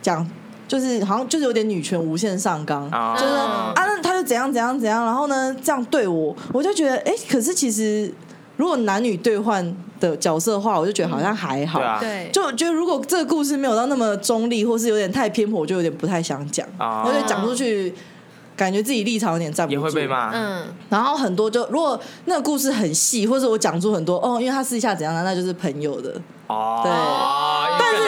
[0.00, 0.26] 讲，
[0.66, 8.12] 就是好像就是有点女权无限上纲，啊就是啊，那他就怎样怎样怎样，然后呢这样对我，我就觉得哎、可是其实
[8.56, 11.78] 如果男女兑换的角色的话，我就觉得好像还好。
[11.78, 16.66] 对啊，对，就我觉得，如果这个故事没有到那么中立，或是有点太偏颇，我就有点不太想讲。
[16.78, 17.94] 啊我觉得讲出去，
[18.56, 20.30] 感觉自己立场有点站不住，也会被骂。
[20.32, 26.14] 嗯，然后很多就如果那个故事很细，或者我讲出很多哦，因为他私下怎样的，那就是朋友的。
[26.46, 26.92] 哦，对
[27.78, 28.06] 但是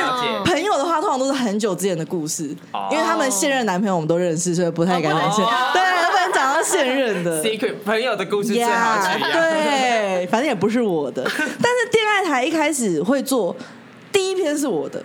[1.16, 5.44] 常都是很久之前的故事，哦因为他们现任男朋友我们都认识，所以不太敢讲现。
[5.44, 7.42] 哦对，不能讲到现任的。
[7.42, 9.02] secret 朋友的故事最好。
[9.18, 11.22] 对，反正也不是我的。
[11.36, 13.54] 但是电爱台一开始会做
[14.12, 15.02] 第一篇是我的，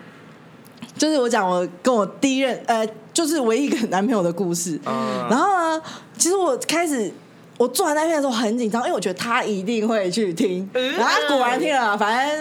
[0.97, 4.79] 就是我讲我跟我第一任呃，就是唯一一个男朋友的故事。
[4.85, 5.81] 嗯然后呢，
[6.17, 7.11] 其实我开始
[7.57, 12.39] 我做完那篇的时候很紧张，因为我觉得他一定会去听，嗯然后他果然听了，反正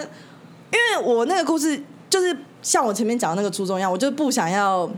[0.71, 4.89] 因为我那个故事就是像我前面讲的那个初衷一样，我就不想要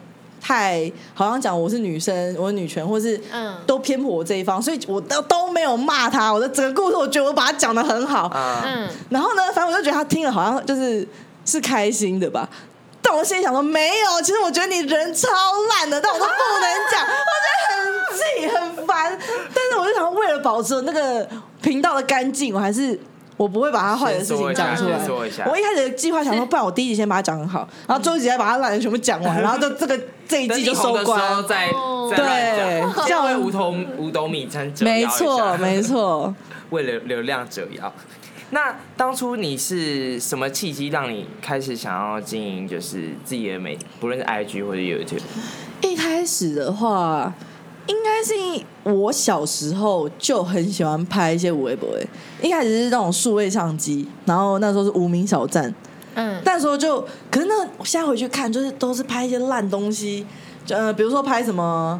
[0.41, 11.07] 太好像讲我是女生，我是女权，或是嗯都偏颇我这一方，所以我都都没有骂他，我的整个故事我觉得我把它讲的很好，啊，嗯，然后呢，反正我就觉得他听了好像就是
[11.45, 12.49] 是开心的吧。
[13.05, 15.27] 但我心里想说，没有，其实我觉得你人超
[15.69, 19.19] 烂的，但我都不能讲，我觉得很气很烦。
[19.53, 21.27] 但是我就想，为了保持那个
[21.61, 22.97] 频道的干净，我还是
[23.37, 24.99] 我不会把他坏的事情讲出来。
[25.45, 31.45] 我一开始的计划想说，不然我第一集先把它讲很好，然后最后一集再把它烂的全部讲完， 然后就这个这一季就收官。
[31.47, 31.67] 再
[32.15, 36.33] 对讲，这样为五斗五斗米折腰没错，没错。
[36.69, 37.91] 为了流量折腰。
[38.51, 45.21] 那当初你是什么契机让你开始想要经营就是自己的媒，不论是 IG 或者 YouTube？
[45.81, 47.33] 一开始的话，
[47.87, 48.33] 应该是
[48.83, 51.89] 我小时候就很喜欢拍一些微博，
[52.41, 55.73] 一开始是那种数位相机，然后那时候是无名小站，
[56.15, 60.25] 嗯，那时候就，可是那现在回去看，就是都是拍一些烂东西，
[60.65, 61.99] 就呃，比如说拍什么，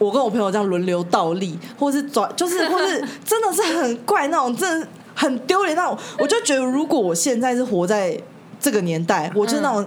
[0.00, 5.98] 我跟我朋友这样轮流倒立，或是转，就是 或是真的是很怪那种，真的很丢脸那种。
[6.18, 8.18] 我就觉得，如果我现在是活在
[8.58, 9.86] 这个年代，我就是那种。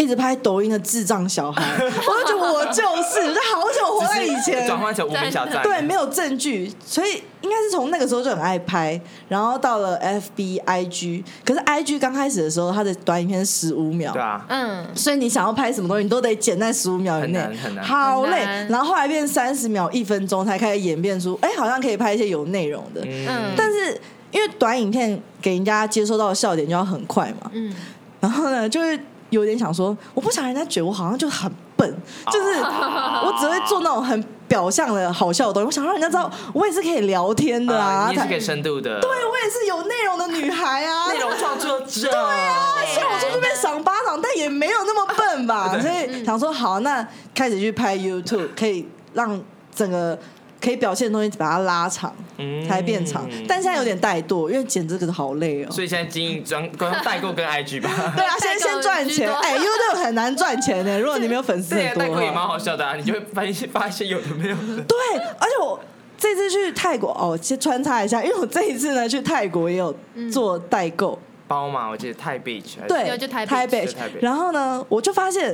[0.00, 17.38] 一直拍抖音的智障小孩， 我就觉得我就是，就好久活在以前，转换成无名小站，对，没有证据，所以应该是从那个时候就很爱拍，然后到了 FB、IG，可是 IG 刚开始的时候，它的短影片十五秒，对啊，嗯，所以你想要拍什么东西，你都得剪在十五秒以内。
[17.82, 18.38] 好累。
[18.70, 23.02] 然后后来变三十秒、一分钟，才开始演变出，哎，好像可以拍一些有内容的。
[23.04, 27.74] 嗯，但是因为短影片给人家接收到的笑点就要很快嘛，嗯，
[28.20, 28.98] 然后呢，就会
[29.30, 31.96] 有点想说，我不想人家觉得我好像就很笨，
[32.30, 35.66] 就是 我只会做那种很表象的好笑的东西。
[35.66, 45.76] 我想让人家知道，我也是可以聊天的啊，也是可以深度的，对我也是有内容的女孩啊，内容创作者，对啊，虽然我出去被赏巴掌，但也没有那么笨吧。
[45.80, 49.40] 所以想说，好，那开始去拍 YouTube，可以让
[49.74, 50.18] 整个
[50.60, 53.26] 可以表现的东西把它拉长，嗯才变长。
[53.48, 55.70] 但现在有点怠惰，因为剪这个好累哦。
[55.70, 57.90] 所以现在经营专光代购跟 IG 吧。
[58.16, 59.32] 对啊，先先赚钱。
[59.32, 62.46] 哎，YouTube 很难赚钱的， 如果你没有粉丝对啊，很多代购也蛮。
[62.46, 64.82] 好笑的啊，你就会发一些发一些有的没有的。
[64.82, 64.96] 对，
[65.38, 65.78] 而且我
[66.18, 69.94] 这次去泰国哦，先穿插一下，因为我这一次呢去泰国也有
[70.32, 71.18] 做代购。
[71.46, 75.52] 包嘛，我记得泰 beach 还是对，有就台北北就台北然后呢，我就发现，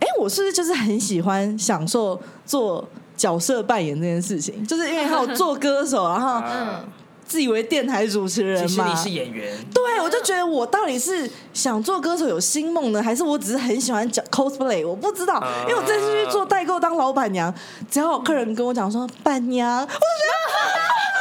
[0.00, 2.86] 哎，我是不是就是很喜欢享受做
[3.26, 4.64] 角色扮演这件事情？
[4.64, 6.84] 就是因为还有做歌手，然后啊
[7.26, 8.94] 自以为电台主持人嘛其实你。
[8.94, 14.86] 是演员，对，我就觉得我到底是想做歌手有新梦呢，还是我只是很喜欢讲 cosplay？
[14.86, 17.52] 我不知道，啊因为我这次去做代购当老板娘，
[17.90, 20.38] 只要有客人跟我讲说板娘，我就觉得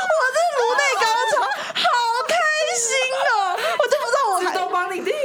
[0.06, 1.42] 我这颅内高潮，
[1.74, 1.90] 好
[2.30, 2.38] 开
[2.78, 2.94] 心
[3.26, 3.58] 哦！
[3.80, 5.16] 我就不知道我还都帮你定位。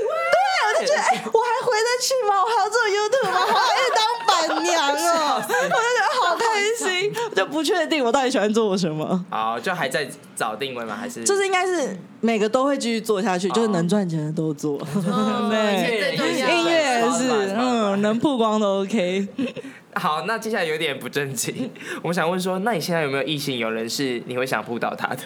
[0.73, 2.41] 我就觉得，哎、我还回得去吗？
[2.43, 3.45] 我还要做 YouTube 吗？
[3.53, 5.45] 我还可以当板娘哦！
[5.47, 6.45] 我就觉得好开
[6.79, 9.23] 心，我就不确定我到底喜欢做什么。
[9.29, 10.97] 好，就还在找定位吗？
[10.99, 14.79] 还是就是应该是每个都会继续做下去，就是能赚钱的都做。
[14.79, 19.29] 哦 对音乐也是，嗯，能曝光都 OK。
[19.95, 21.71] 好，那接下来有点不正经，
[22.03, 25.23] 我想问说，那你现在有没有异性有人是你会想扑倒他的？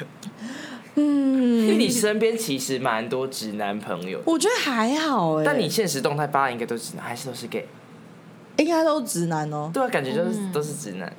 [0.96, 7.66] 嗯因为嗯，你身边其实蛮多直男朋友，我觉得还好哎，但你现实动态发的应该都是直男，还是都是 gay？
[8.56, 9.70] 应该都直男哦。
[9.74, 11.12] 对啊，感觉就是、嗯都是直男。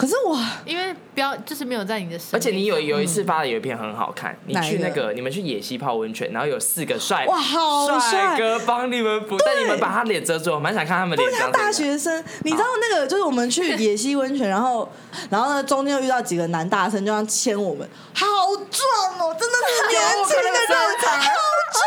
[0.00, 0.34] 可是我
[0.64, 11.70] 因为不要就是没有在你的生命而且你有有一次发的有一篇很好看，你去那个你们去野溪泡温泉，然后有四个帅哇好帅哥帮你们补，但你们把他脸遮住，我蛮想看他们脸不像大。
[11.70, 14.90] 学生，你知道那个就是我们去野溪温泉，然后
[15.28, 21.84] 然后呢中间又遇到几个男大生，就要牵我们，好壮哦，真的是年轻的人， 好壮。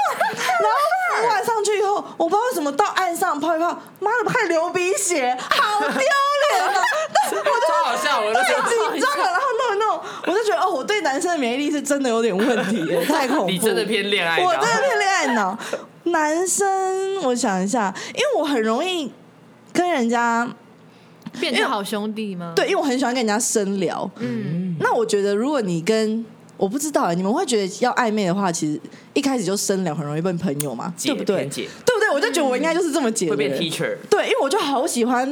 [0.61, 3.67] 然后浮完上去以后，我不知道为什么到岸上泡一泡，
[3.99, 6.81] 妈的快流鼻血，好丢脸啊！
[7.13, 13.45] 但是我就超好笑，我就太紧张了，然后弄一弄，我就觉得哦，我对男生的免疫力是真的有点问题耶，太恐怖。
[13.45, 15.57] 你真的偏恋爱脑，我真的偏恋爱脑。
[16.05, 16.67] 男生，
[17.23, 19.11] 我想一下，因为我很容易
[19.71, 20.47] 跟人家
[21.39, 22.53] 变成好兄弟吗？
[22.55, 24.09] 对，因为我很喜欢跟人家深聊。
[24.19, 26.25] 嗯，那我觉得，如果你跟
[26.57, 28.79] 我不知道哎，你们会觉得要暧昧的话，其实
[29.13, 31.45] 一开始就深聊很容易变朋友嘛，对不对？
[31.45, 31.67] 对？
[32.13, 35.27] 我就觉得我应该就是这么解的会变人 teacher，对，因为我就好喜欢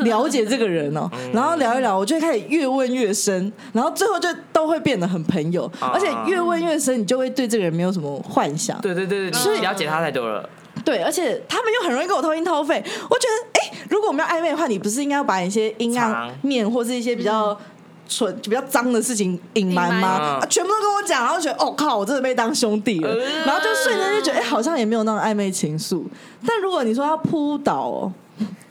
[0.00, 8.80] 了解这个人哦，嗯 然后聊一聊，我就会开始越问越深，然后最后就都会变得很朋友，啊而且越问越深，你就会对这个人没有什么幻想。
[8.80, 10.48] 对对对对，所以你了解他太多了。
[10.84, 12.74] 对，而且他们又很容易跟我掏心掏肺。
[13.10, 17.58] 我觉得，哎、如果我们要暧昧的话，你不是应该要把一些阴暗面或是一些比较
[18.08, 20.40] 蠢、就比较脏的事情隐瞒吗？
[20.48, 26.04] 全部都跟我讲，然后觉得，哦靠，我真的被当兄弟了，呃然后就瞬间就觉得，哎、好像也没有那种暧昧情愫。
[26.46, 28.12] 但如果你说要扑倒哦。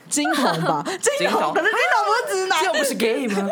[0.08, 0.84] 金童吧，
[1.18, 3.34] 金童，金童可是金童不是直男，又不是 gay 吗？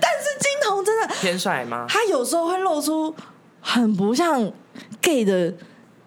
[0.00, 1.86] 但是金童真的，偏帅吗？
[1.88, 3.14] 他有时候会露出
[3.60, 4.50] 很不像
[5.00, 5.54] gay 的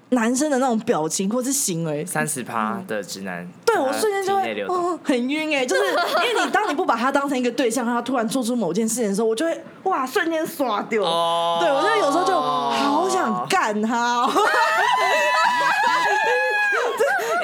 [0.10, 4.66] 男生的那种表情或是行为，三十趴的直男，对我瞬间就会
[5.04, 5.82] 很晕哎、就是
[6.26, 11.04] 因为你当你不把他当成一个对象，让他突然做出某件事情的时候，我就会哇瞬间刷掉。
[11.04, 14.32] 哦对我就有时候就好想干他、哦。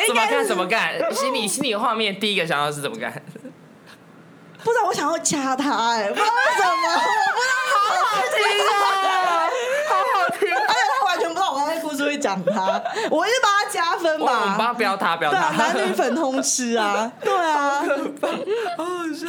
[0.08, 3.12] 怎么干 怎么干，心里心里的画面第一个想到是怎么干？
[4.64, 8.38] 不知道我想要掐他哎、不知道为什么，好好听
[8.70, 8.72] 啊，
[9.90, 11.28] 好好听，而且他完全
[11.82, 14.74] 不知道我刚才故事会讲他， 我一直帮他加分吧我们帮吧他。
[14.74, 15.68] 标他标对啊，他。
[15.74, 17.84] 男女粉通吃啊， 对啊，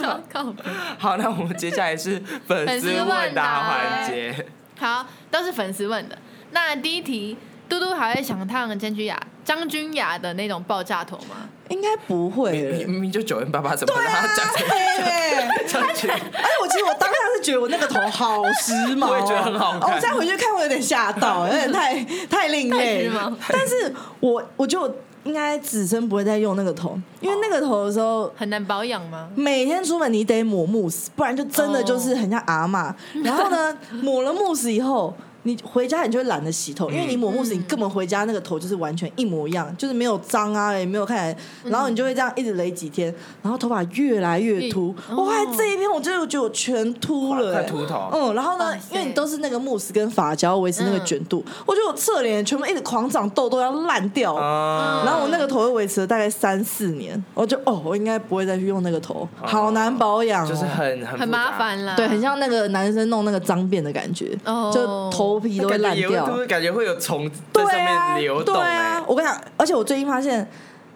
[0.03, 0.63] 靠靠北
[0.99, 4.47] 好，那我们接下来是粉丝问答环节。
[4.79, 6.17] 好，都是粉丝问的。
[6.51, 7.37] 那第一题，
[7.69, 11.49] 嘟嘟还会想烫千居雅、张君雅的那种爆炸头吗？
[11.69, 12.85] 应该不会你欸。
[12.85, 15.81] 明明就九零八八，怎么让他讲成对？
[15.81, 16.09] 而且
[16.61, 23.33] 我其实我当下是觉得我那个头好时髦哦，我也觉得很好我现在回去看，我有点吓到， 有点太太另类太。
[23.49, 28.33] 但是我我觉得我应该此生不会再用那个头，因为那个头的时候。
[28.37, 29.29] 很难保养吗？
[29.35, 32.93] 每天出门你得抹慕斯，不然就真的就是很像阿嬷。
[33.25, 41.23] 然后呢， 抹了慕斯以后，你回家你就会懒得洗头，因为你抹慕斯，你根本回家那个头就是完全一模一样，就是没有脏啊，也没有看起
[41.65, 44.95] 来，然后你就会这样一直垒几天，然后头发越来越秃。
[45.09, 48.09] 嗯我还这一天，我真的觉得我全秃了、欸，秃头。
[48.13, 54.35] 嗯，然后呢因为你都是那个慕斯跟发胶维持那个卷度，我觉得我侧脸全部一直狂长痘痘，要烂掉。
[54.35, 55.03] 啊。
[55.05, 61.53] 然后我那个头又维持了大概三四年，我就哦，我应该不会再去用那个头，好难保养、哦，就是很很很麻。
[61.53, 61.95] 烦啦。
[61.95, 64.71] 对，很像那个男生弄那个脏辫的感觉，哦。
[64.73, 66.11] 就头皮都会烂掉。
[66.11, 69.05] 感觉感觉会有虫在对上啊，面流动对哎啊，。
[69.07, 70.47] 我跟你讲，而且我最近发现，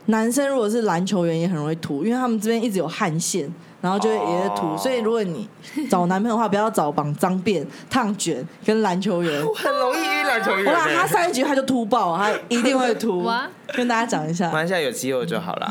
[0.07, 3.53] 男生如果是篮球员也很容易秃，因为他们这边一直有汗腺，
[3.87, 4.67] 然后就会也是秃。
[4.67, 5.49] 哦所以如果你
[5.89, 9.33] 找男朋友的话，不要找绑脏辫、烫卷跟篮球员。
[9.55, 11.07] 很容易晕篮球员我讲他欸。
[11.07, 13.31] 上一局他就秃爆，他一定会秃。
[13.75, 15.71] 跟大家讲一下，玩一下有肌肉就好了。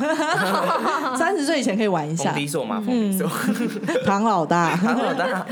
[1.17, 2.35] 三十岁以前可以玩一下冯。
[2.39, 3.29] 迪索嘛，冯迪索。
[4.05, 5.45] 唐老大， 唐老大。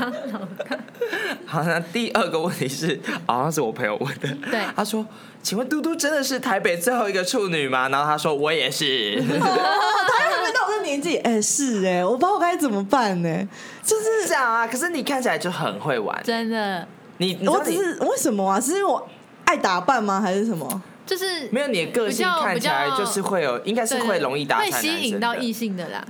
[1.46, 4.28] 好，那第二个问题是，好像是我朋友问的。
[4.50, 5.04] 对他说
[5.44, 9.22] ：“请问嘟嘟真的是台北最后一个处女吗？”然后他说：“我也是。
[9.38, 13.48] 他还没到我这年纪，哎、是哎、我不知道该怎么办呢、
[13.82, 16.18] 就是是这样啊，可是你看起来就很会玩。
[16.24, 18.58] 真的你，你你我只是为什么啊？
[18.58, 19.06] 是因为我
[19.44, 20.18] 爱打扮吗？
[20.18, 20.82] 还是什么？
[21.04, 26.02] 就是没有你的个性看起来就是会有，应该是对会容易搭讪会吸引到异性的啦。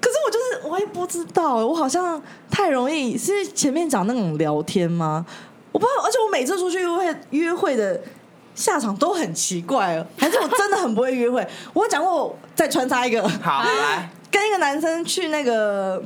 [0.00, 5.26] 可是我就是我也不知道、欸，我好像太容易是前面讲那种聊天吗？
[5.72, 8.00] 我不知道，而且我每次出去约会约会的
[8.56, 11.46] 下场都很奇怪哦，还是我真的很不会约会？
[11.72, 16.02] 我有讲过，我再穿插一个，好 来，跟一个男生去那个，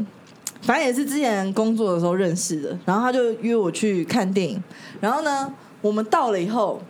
[0.61, 4.63] 反正也是之前工作的时候认识的，然后他就约我去看电影，
[5.01, 6.83] 然后呢，我们到了以后。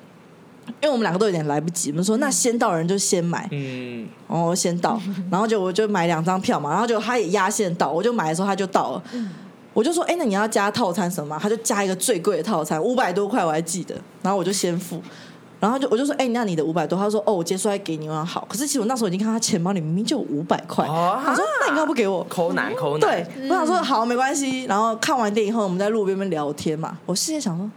[0.81, 9.03] 因为我们两个都有点来不及，我们说那先到的人就先买，嗯，哦，先到，然后就我就买两张票嘛，然后就他也压线到，我就买的时候他就到了，
[9.73, 11.37] 我就说，哎、那你要加套餐什么？
[11.43, 15.03] 他就加一个最贵的套餐，五百多块，我还记得，然后我就先付。
[15.61, 18.09] 然后就我就说，哎、那你的五百多，他说，哦，我结出来给你。
[18.09, 22.25] 我说好，可是其实我那时候已经看他钱包里明明就有五百块，哦他说，那你干嘛不给我？
[22.31, 24.65] 抠男抠男，对，我想说好没关系。
[24.65, 26.97] 然后看完电影后，我们在路边边聊天嘛。
[27.05, 27.71] 我事先想说，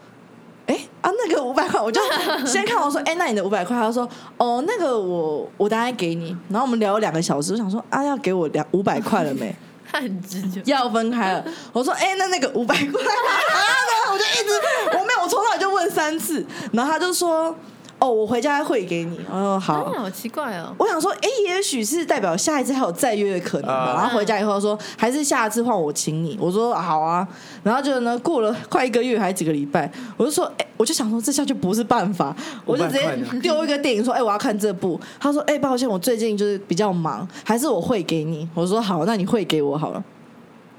[0.68, 2.00] 哎啊那个五百块，我就
[2.46, 6.36] 先看我说，哎那你的五百块，他说哦那个我我大概给你。
[6.48, 9.54] 然后我们聊了两个小时，我想说啊要给我两五百块了没？
[9.92, 11.46] 他很直接，要分开了。
[11.74, 17.56] 我说哎那那个五百块，啊呢我就一直我没有，我从头就问三次，然后他就说
[18.04, 19.18] 哦我回家汇给你。
[19.32, 19.84] 我说好。
[19.84, 20.76] 哎，好奇怪哦。
[20.78, 23.74] 我想说，哎、也许是代表下一次还有再约的可能吧。
[23.74, 26.38] 啊然后回家以后说，还是下次换我请你。
[26.38, 27.26] 我说好啊。
[27.64, 32.36] 然后就呢，过了快一个月还几个礼拜，我就说，哎、我就想说这下就不是办法，
[32.66, 35.00] 我就直接500块呢丢一个电影说，哎、我要看这部。
[35.18, 38.46] 他说，哎、抱歉，我最近就是比较忙，还是我会给你。
[38.54, 40.04] 我说好，那你汇给我好了。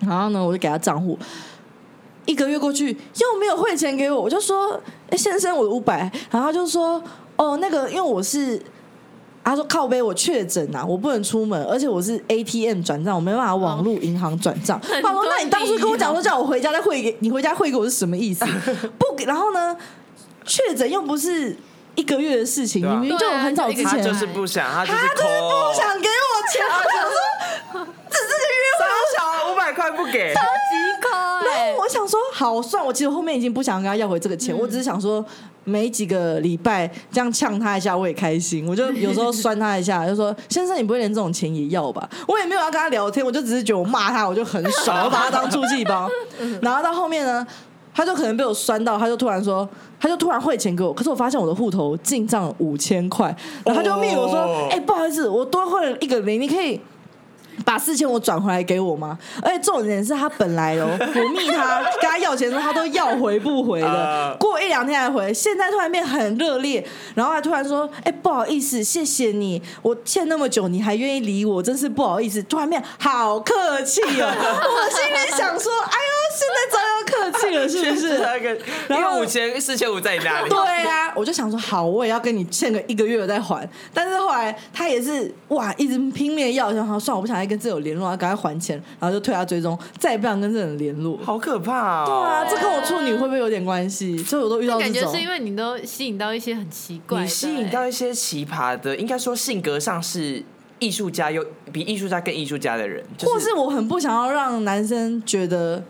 [0.00, 1.18] 然后呢，我就给他账户。
[2.26, 7.02] 一个月过去又没有汇钱给我，我就说：“哎、先生，我的五百。”然后他就说
[7.36, 8.60] ：“哦，那个，因为我是……
[9.46, 14.80] 他说靠背，我确诊啊，我不能出门，而且我是 ATM 转账，我没办法网络银行转账。
[15.02, 18.42] 他说：“那你当初跟我讲说叫我回家再汇给你，回家汇给我是什么意思？
[18.98, 19.76] 不给，然后呢，
[20.46, 21.54] 确诊又不是
[21.94, 25.20] 一个月的事情，明明就很早之前，他就是不想，他就是不
[25.78, 27.02] 想给我钱， 我想
[27.82, 28.43] 说只是个约会。”小五
[29.64, 31.08] 百块不给，超级抠
[31.46, 35.24] 然哎后，我想说，好，算我其实后面已经不想跟他要回这个钱，我只是想说，
[35.64, 38.66] 没几个礼拜这样呛他一下，我也开心。
[38.68, 46.08] 我就有时候酸他一下，就说：“先生，你不会连这种钱也要吧？”我也没有要跟他聊天，我就只是觉得我骂他，我就很爽，我把他当出气包。
[46.60, 47.46] 然后到后面呢，
[47.94, 49.66] 他就可能被我酸到，他就突然说，
[49.98, 53.34] 他就突然汇钱给我，可是我发现我的户头进账五千块，
[53.64, 56.80] 然后他就命我说哦：“哎、不好意思，我多汇了一个零，你可以。”
[57.64, 59.18] 把四千五转回来给我吗？
[59.42, 66.84] 而且重点是他本来哦， 我密他跟他要钱的时候，他都要回不回的呃，过一两天才回，现在突然变很热烈，
[67.14, 78.56] 然后还突然说：“哎、不好意思，谢谢你，我欠那么久，你还愿意理我，真是不好意思。”突然变好客气哦， 我心里想说：“哎呦，现在早要客气了，是不是？”那个，
[78.88, 83.68] 然后五千四千五在你那里，对啊，我就想说好，我也要跟你欠个一个月我再还。
[83.92, 91.18] 但是后来他也是哇，一直拼命的要，想说算，我不想再跟这有联络，要赶快还钱，然后就退他追踪，再也不想跟这人联络。
[91.22, 92.20] 好可怕对哦！
[92.20, 94.16] 啊，这跟我处女会不会有点关系？
[94.18, 95.22] 所以我都遇到这种感觉是。
[95.22, 100.42] 因为你都吸引到一些很奇怪，你吸引到一些奇葩的，应该说性格上是
[100.78, 105.82] 艺术家又比艺术家更艺术家的人，就或是我很不想要让男生觉得，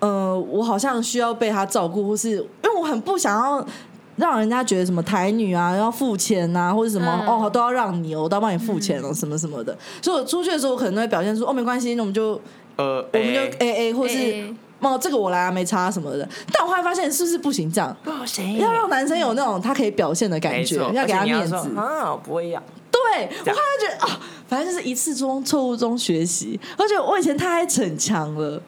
[0.00, 3.66] 呃，我好像需要被他照顾，或是因为我很不想要
[4.16, 7.26] 让人家觉得什么台女啊要付钱啊，或者什么、嗯。
[7.26, 9.76] 哦都要让你哦，我都要帮你付钱哦，什么什么的。
[10.02, 12.40] 所以我出去的时候，我可能都会表现出哦没关系，那我们就
[12.76, 16.28] 呃，我们就哎 A A，或是哦这个我来啊没差什么的。
[16.52, 17.96] 但我后来发现是不是不行这样？
[18.02, 18.58] 不行。
[18.58, 21.50] 要让男生有那种他可以表现的感觉，要给他面子。
[21.50, 28.60] 说啊，我不会要，对，我后来觉得啊、反正就是一次中错误中学习，而且我以前太逞强了，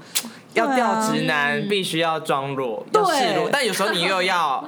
[0.54, 1.00] 要对啊。
[1.00, 4.64] 钓直男必须要装弱，要对示弱，但有时候你又要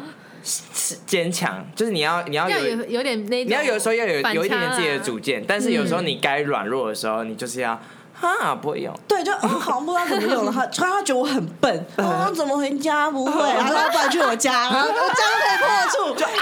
[1.06, 7.78] 坚强，就是你要你要有要有有点那种你要有时候要有有一点点自己的啊主见，但是有时候你该软弱的时候，你就是要
[8.20, 13.10] 啊不会用，对，就、哦、好像不知道怎么用了，他 突然他觉得我很笨，哦，怎么回家？
[13.10, 16.34] 不会， 然后要不然去我家，然后我家都可以破处， 就应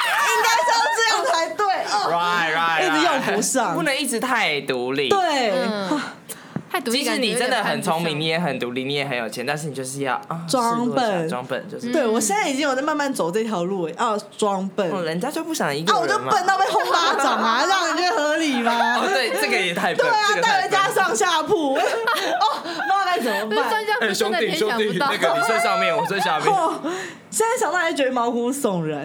[0.42, 3.74] 该是要这样才对，哦，right right，一直用不上。
[3.74, 6.00] 不能一直太独立。，对，嗯，
[6.70, 11.90] 太独立即使你真的很聪明，你也很独立，你也很有钱，但是你就是要啊装笨装笨就是。
[11.92, 16.18] 对我现在已经有在慢慢走这条路，啊，装笨，哦人家就不想一个啊，我就。
[16.28, 18.98] 笨到被轰巴掌啊，这样你觉得合理吗？
[19.00, 21.80] 哦，对，这个也太笨，对啊这，个带人家上下铺， 哦，
[22.62, 24.14] 不知道该怎么办。
[24.14, 26.48] 兄弟兄弟，联想不到，那个你睡上面，我睡下面。
[26.52, 26.74] 哦，
[27.30, 29.04] 现在想到还觉得毛骨悚然，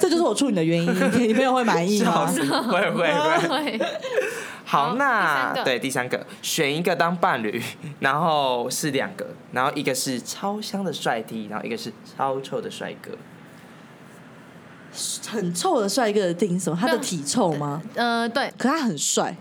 [0.00, 2.26] 这就是我处你的原因，你你朋友会满意吗？
[2.26, 3.12] 死，会会
[3.48, 3.80] 会。
[4.68, 7.62] 会好，那第对第三个，选一个当伴侣，
[8.00, 13.12] 然后是两个，然后一个是超香的帅 T，然后一个是超臭的帅哥。
[15.28, 16.78] 很臭的帅哥的定义是什么？
[16.80, 17.80] 他的体臭吗？
[17.94, 19.36] 呃对，可他很帅，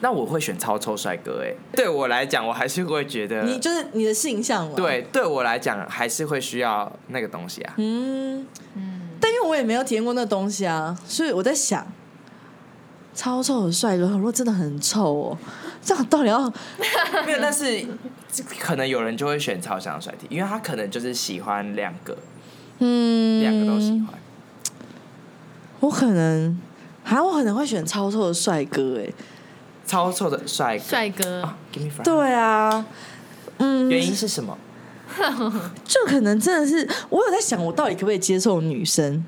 [0.00, 7.74] 那我会选超臭帅哥，哎，对我来讲，我还是会觉得，你就是你的性向嘛？，对，对我来讲还是会需要那个东西啊。
[7.76, 11.84] 嗯，嗯，但因为我也没有体验过那东西啊，所以我在想，
[13.16, 15.38] 超臭的帅哥，如果真的很臭哦，
[15.82, 16.40] 这样到底要
[17.24, 17.84] 没有，但是
[18.60, 22.16] 可能有人就会选超香的帅 T，因为他可能就是喜欢两个，
[22.78, 24.08] 嗯两个都喜欢。
[25.80, 26.60] 我可能，
[27.02, 29.12] 还我可能会选超臭的帅哥，哎，
[29.86, 32.04] 超臭的帅哥，帅哥啊，Give me five。
[32.04, 32.86] 对啊，
[33.58, 34.56] 嗯，原因是什么？
[35.84, 39.24] 就可能真的是，我有在想，我到底可不可以接受女生？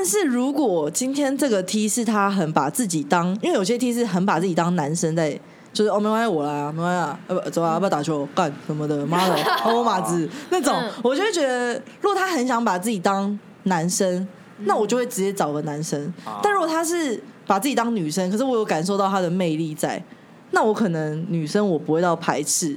[0.00, 5.38] 但是如果今天这个 T 是他很把自己当，因为有些 T 是很把自己当男生在，
[5.74, 14.26] 就是哦没关系我来啊，没关系啊，要不走啊，要不要打球干什么的， 妈的，哦我马子那种嗯，我就会觉得，如果他很想把自己当男生，
[14.60, 16.02] 那我就会直接找个男生。
[16.24, 20.02] 哦但如果他是把自己当女生，可是我有感受到他的魅力在，
[20.52, 22.74] 那我可能女生我不会到排斥。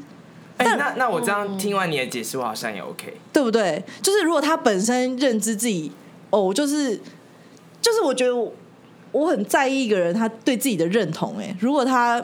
[0.57, 3.13] 那那我这样听完你的解释，我好像也 OK。
[3.31, 3.81] 对不对？
[4.01, 5.89] 就是如果他本身认知自己，
[6.33, 6.99] 哦，就是
[7.79, 8.51] 就是我觉得我
[9.11, 11.37] 我很在意一个人他对自己的认同。
[11.37, 12.23] 哎，如果他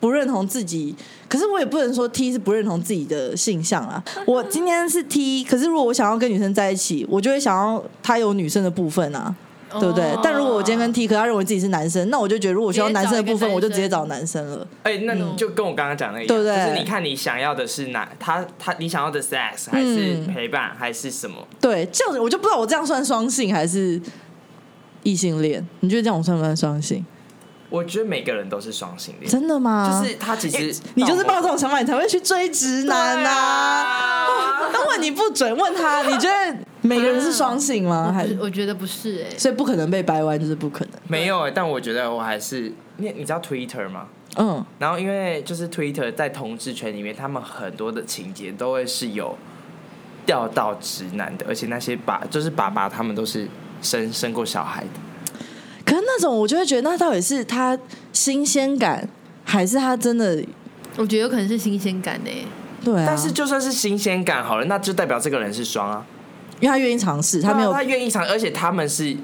[0.00, 0.94] 不认同自己，
[1.28, 4.02] 可是我也不能说 T 是不认同自己的性向啊。
[4.26, 9.34] 我今天是 T，可是如果我想要跟女生在一起，我就会想要他有女生的部分啊。
[9.70, 10.12] 对不对？
[10.12, 14.66] 哦但如果我今天跟 T，可他认为自己是男生，那我就觉得如果我需要男生的部分，我就直接找男生了。
[14.84, 21.46] 哎、那你就跟我刚刚讲的一样，对不对就是你看你想要的是男，他他你想要的 sex 还是嗯陪伴、还是什么？
[21.60, 24.00] 对，这样子我就不知道我这样算双性还是
[25.02, 25.66] 异性恋。
[25.80, 27.04] 你觉得这样我算不算双性？
[27.68, 30.00] 我觉得每个人都是双性恋，真的吗？
[30.00, 34.22] 就是他其实你就是抱到这种想法，你才会去追直男呐、啊
[34.72, 36.56] 那问你不准，问他，你觉得
[36.88, 38.12] 每个人是双性吗？
[38.12, 40.94] 还是我觉得不是哎，所以不可能被掰弯，就是不可能。
[41.08, 44.06] 没有哎、但我觉得我还是你你知道 Twitter 吗？
[44.38, 49.36] 嗯，然后因为就是 Twitter 在同志圈里面，他们很多的情节都会是有
[50.26, 53.48] 钓到直男的，而且那些爸就是爸爸他们都是
[53.80, 55.40] 生生过小孩的。
[55.84, 57.78] 可是那种我就会觉得，那到底是他
[58.12, 59.08] 新鲜感，
[59.44, 60.42] 还是他真的
[60.96, 62.44] 我觉得有可能是新鲜感哎，
[62.84, 63.04] 对啊？
[63.06, 66.04] 但是就算是新鲜感好了，那就代表这个人是双啊，
[66.60, 69.16] 因为他愿意尝试，他没有啊他愿意尝，而且他们是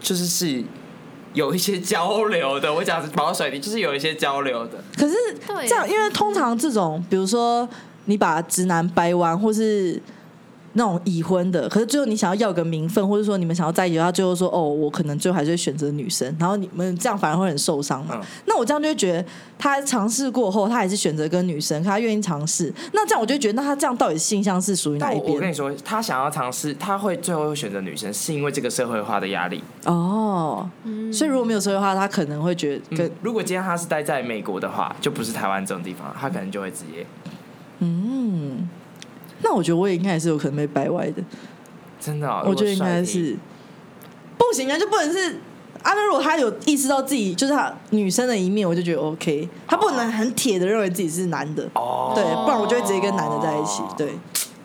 [0.00, 0.62] 就是是
[1.32, 2.72] 有一些交流的。
[2.72, 4.82] 我讲保水，你就是有一些交流的。
[4.96, 5.14] 可是
[5.46, 7.68] 对这样，因为通常这种，比如说
[8.04, 10.00] 你把直男掰弯，或是
[10.76, 18.16] 那种已婚的，可是最后你想要要个名分，或者说你们想要在一起，他最后说哦，我可能最后还是会选择女生，然后你们这样反而会很受伤嘛。
[18.20, 19.24] 嗯那我这样就会觉得，
[19.58, 25.30] 他尝试过后，他还是选择跟女生，可他愿意尝试，那这样我就觉得，那他这样到底性向是属于哪一边？
[25.30, 29.62] 我我跟你说，他想要尝试，他会最后会选择女生，是因为这个社会化的压力。
[29.84, 30.68] 哦，
[31.12, 37.06] 所以如果没有社会化，他可能会觉得跟嗯，如果今天他是待在美国的话，就不是台湾这种地方，他可能就会直接
[37.80, 38.68] 嗯，
[39.42, 41.22] 那我觉得我也应该也是有可能被掰歪的。
[42.00, 43.36] 真的哦、我觉得应该是
[44.38, 45.32] 不行啊，就不能是
[45.82, 45.92] 啊。
[45.94, 49.48] 那如果他有意识到自己就是他女生的一面，我就觉得 OK。
[49.66, 53.82] 他不能很铁的认为自己是男的，哦，对，不然我就会直接跟男的在一起。
[53.96, 54.12] 对，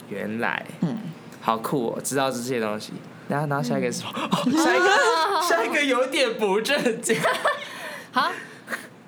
[0.10, 0.98] 原来，嗯
[1.40, 2.92] 好酷哦，知道这些东西。
[3.28, 4.12] 然后，然后下一个是什么？
[4.14, 7.18] 哦下一个，下一个有点不正经。
[8.12, 8.30] 好，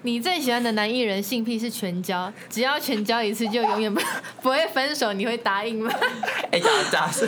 [0.06, 4.01] 你最喜欢的男艺人性癖是全交，只要全交一次就永远不
[4.43, 5.89] 不会分手，你会答应吗？
[6.51, 7.26] 哎，假假设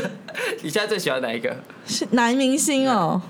[0.62, 1.56] 你现在最喜欢哪一个？
[1.88, 3.22] 是男明星哦，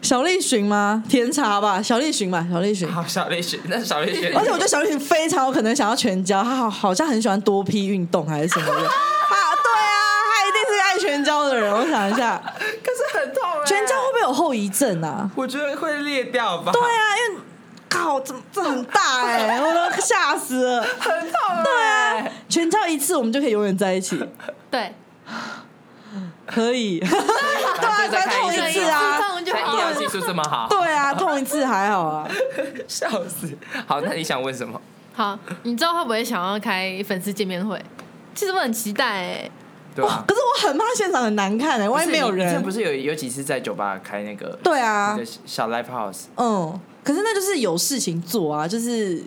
[0.00, 1.02] 小栗旬吗？
[1.08, 2.88] 甜茶吧，小栗旬吧，小栗旬。
[2.88, 4.32] 好，小栗旬，那是小栗旬。
[4.36, 8.72] 而且我觉得小栗旬非常有可能想要全交，他好好像很喜欢多批运动还是什么的。
[8.86, 9.34] 啊，
[9.64, 9.98] 对啊，
[10.30, 11.72] 他一定是爱全交的人。
[11.72, 13.66] 我想一下，可是很痛哎。
[13.66, 15.28] 全交会不会有后遗症啊？
[15.34, 16.70] 我觉得会裂掉吧。
[16.70, 17.40] 对啊，因为
[18.06, 20.82] 靠，这这很大哎、 我都吓死了。
[20.82, 21.32] 很痛。
[21.64, 24.16] 对啊，全交一次我们就可以永远在一起，
[24.70, 24.94] 对，
[26.46, 27.00] 可以。
[27.00, 29.20] 对对啊，再痛一次啊。
[29.20, 32.28] 痛就好看医疗技术这么好，对啊，痛一次还好啊。
[32.86, 33.50] 笑死。
[33.86, 34.80] 好，那你想问什么？
[35.12, 37.82] 好，你知道会不会想要开粉丝见面会？
[38.34, 39.50] 其实我很期待哎、
[39.96, 40.22] 哇？
[40.28, 42.70] 可是我很怕现场很难看哎、万一没有人不。
[42.70, 46.24] 是有有几次在酒吧开那个对啊小 live house？
[46.36, 49.22] 嗯，可是那就是有事情做啊，就是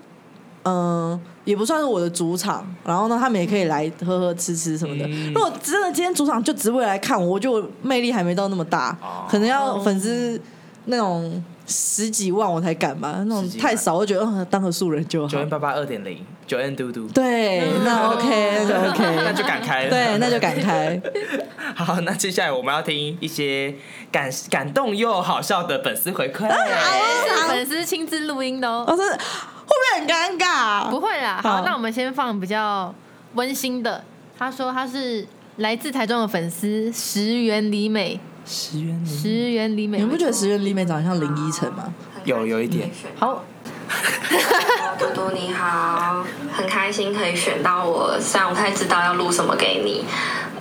[0.63, 5.05] 嗯、也不算是我的主场，然后呢，他们也可以来喝喝吃吃什么的。
[5.07, 10.39] 嗯如果真的今天主场就只为来看我，我就魅力还没到那么大，哦可能要粉丝
[10.85, 15.37] 那种十几万我才敢吧，那种太少，我就觉得嗯，当个素人就好九。
[15.37, 17.07] N 八八二点零，九 N 嘟嘟。
[17.09, 19.89] 对，那 OK，那就 OK， 那就敢开了。
[19.89, 20.99] 对，那就敢开。
[21.75, 23.73] 好，那接下来我们要听一些
[24.11, 26.49] 感感动又好笑的粉丝回馈。
[26.49, 28.83] 是粉丝亲自录音的哦。
[28.87, 30.87] 我是会不会很尴尬啊？
[30.89, 32.93] 不会啦，好好，那我们先放比较
[33.35, 34.03] 温馨的。
[34.37, 41.93] 他说他是来自台中的粉丝石原里美，十元石原里美，你们不觉得石原里美长得像林依晨吗？
[42.23, 42.89] 有有一点。
[43.15, 43.45] 好？
[44.97, 50.03] 嘟嘟你好，很开心可以选到我，虽然我不太知道要录什么给你，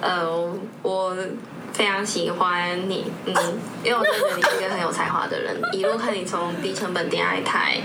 [0.00, 1.16] 呃，我
[1.72, 3.34] 非常喜欢你，嗯，
[3.82, 7.78] 因为我觉得你是一个很有才华的人，一路看你从低成本恋爱台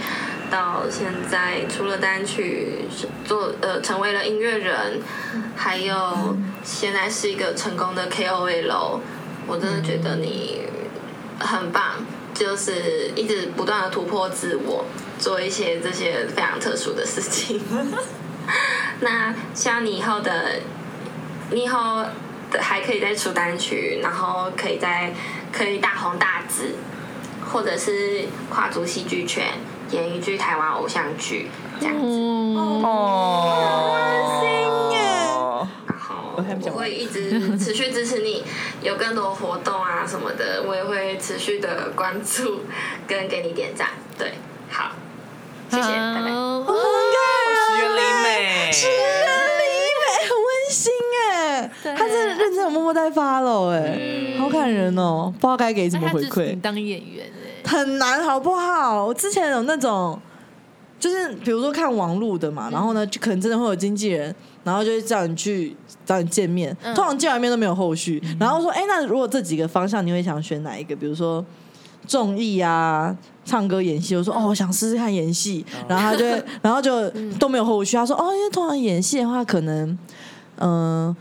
[0.51, 2.85] 到现在出了单曲，
[3.25, 5.01] 做呃成为了音乐人，
[5.55, 8.99] 还有现在是一个成功的 KOL，
[9.47, 10.61] 我真的觉得你
[11.39, 14.85] 很棒，就是一直不断的突破自我，
[15.19, 17.61] 做一些这些非常特殊的事情。
[19.01, 20.59] 那希望你以后的，
[21.51, 22.05] 你以后
[22.59, 25.13] 还可以再出单曲，然后可以再
[25.51, 26.75] 可以大红大紫，
[27.51, 29.45] 或者是跨足戏剧圈
[29.91, 32.03] 演一剧台湾偶像剧这样子。
[36.43, 38.43] 还没讲我会一直持续支持你，
[38.81, 42.61] 有更多活动啊什么的，我也会持续的关注
[43.07, 43.89] 跟给你点赞。
[44.17, 44.33] 对，
[44.69, 44.91] 好，
[45.69, 46.31] 谢谢，拜拜。
[46.31, 46.73] 好
[47.65, 49.63] 十元里美，石原里
[49.99, 50.91] 美很温馨
[51.31, 59.05] 哎，他真的认真有默默在 follow 哎，嗯好感人哦，不知道该给什么回馈，当演员哎，很难好不好？
[59.05, 60.19] 我之前有那种。
[60.99, 64.33] 就是比如说看网路的嘛，然后呢，就可能真的会有经纪人，
[64.63, 66.93] 然后就会叫你去找你见面，嗯。
[66.95, 70.95] 通常见完面都没有后续，然后说，哎、那如果这几个方向你会想选哪一个？
[70.95, 71.43] 比如说
[72.07, 76.25] 综艺啊、唱歌、演戏，我说哦，我想试试看演戏，然后他就，
[76.61, 77.09] 然后就
[77.39, 77.95] 都没有后续。
[77.97, 79.89] 他说哦，因为通常演戏的话，可能
[80.57, 81.07] 嗯。
[81.07, 81.15] 呃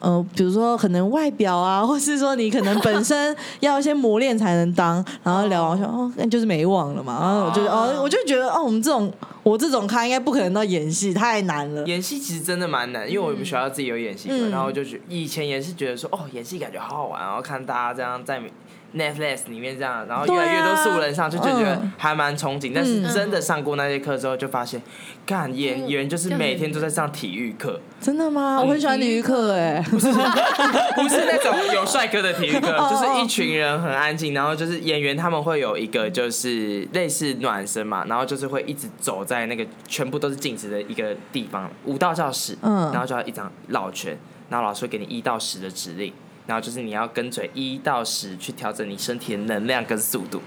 [0.00, 7.18] 呃，比如说可能外表啊，或是说你可能本身要一些磨练才能当，然后聊完说哦，那就是没网了嘛。
[7.20, 11.84] 然后我就哦，我就觉得哦，我们这种我这种咖应该不可能到演戏，太难了。
[11.86, 18.40] 演戏其实真的蛮难，因为我们学校自己有演戏课，嗯然后就觉以前也是觉得说，哦，演戏感觉好好玩，然后看大家这样在
[18.96, 21.92] Netflix 里面这样，然后越来越多素人上，就就觉得嗯。
[21.96, 22.72] 还蛮憧憬。
[22.74, 23.14] 但是嗯。
[23.14, 24.80] 真的上过那些课之后，就发现，
[25.24, 28.60] 干演员就是每天都在上体育课，真的吗？
[28.60, 30.06] 我很喜欢体育课哎、不是
[30.96, 42.90] 不是那种有帅哥的体育课， 哦就是一群人很安静，然后就是演员他们会有一个就是类似暖身嘛，然后就是会一直走在那个全部都是镜子的一个地方，舞蹈教室，嗯。
[42.92, 44.16] 然后就要一张绕圈，
[44.48, 46.12] 然后老师会给你一到十的指令，
[46.50, 50.42] 然后就是你要跟随一到十去调整你身体的能量跟速度。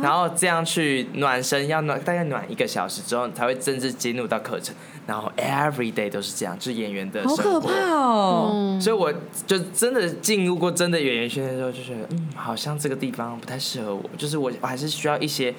[0.00, 4.72] 然后这样去暖身，要暖大概暖一个小时之后，才会正式进入到课程。
[5.04, 7.60] 然后 every day 都是这样，就是演员的好生活。
[7.60, 8.50] 可怕哦！
[8.52, 9.12] 嗯，所以我
[9.44, 15.52] 就真的进入过真的演员训练之后，就觉得嗯，好像这个地方不太适合我，就是我我还是需要一些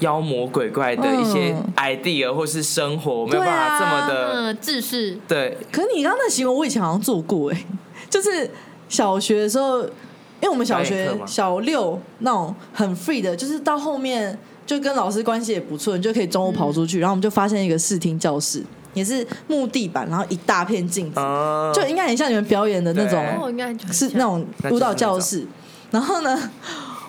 [0.00, 5.56] 妖魔鬼怪的一些嗯 idea 或是生活，我没有办法这么的嗯，志士，对。
[5.72, 7.64] 可是你刚刚那行为，我以前好像做过哎、
[8.10, 8.48] 就是
[8.92, 18.62] 小学的时候，因为我们小学小六那种很 free 的，就是到后面就跟老师关系也不错，你就可以中午跑出去，然后我们就发现一个视听教室，
[18.92, 23.18] 也是木地板，然后一大片镜子，嗯，就应该很像你们表演的那种
[23.90, 25.46] 是那种舞蹈教室。
[25.90, 26.50] 然后呢，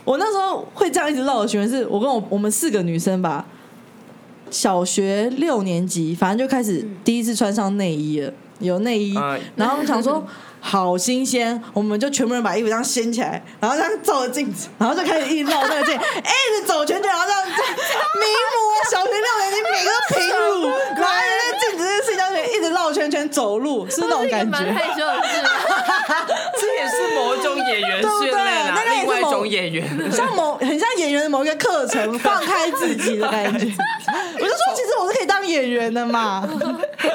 [0.05, 3.45] 我那时候会这样一直绕的学员是我跟我我们四个女生吧，
[4.49, 10.25] 小学六年级，反正就开始第一次穿上内衣了，有内衣，嗯然后我们想说。
[10.65, 18.23] 好新鲜，我们就全部人把衣服这样掀起来，然后这样照着镜子，然后就开始一直绕那个镜， 哎、一直走圈圈，然后这样名
[18.55, 24.57] 模，小学六年级每个都平乳，然后在那镜子这个睡觉圈一直绕圈圈走路，是那种感觉。
[24.57, 25.43] 害羞的事？
[26.59, 30.11] 这也是某一种演员训练啊那，个也是另外一种演员。
[30.11, 33.67] 像某很像演员的某一个课程，放开自己的感觉。
[34.39, 36.47] 我就说，其实我是可以当演员的嘛。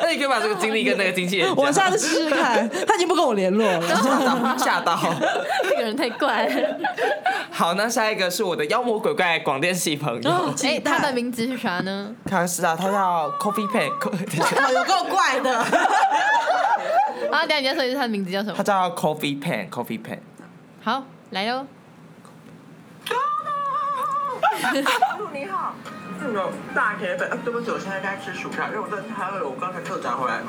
[0.03, 3.81] 那你可以把这个经历跟那个经纪人，我下次试试看，他已经不跟我联络了。
[4.59, 4.99] 吓到。
[5.63, 6.77] 这个人太怪了。
[7.51, 12.15] 好，那下一个是我的妖魔鬼怪广电系朋友，哦哎，他的名字是啥呢？
[12.27, 15.59] 他是啊，他叫 Coffee Pen，哦有够怪的。
[17.33, 18.55] 啊，等一下你要说一下他的名字叫什么？
[18.57, 20.19] 他叫 Coffee Pen，Coffee Pen。
[20.83, 21.67] 好，来喽。
[25.33, 25.75] 你好，
[26.35, 30.41] 嗯，大铁粉，呃对不起，我现在在吃薯条，因为我真的太饿了，我刚才特展回来。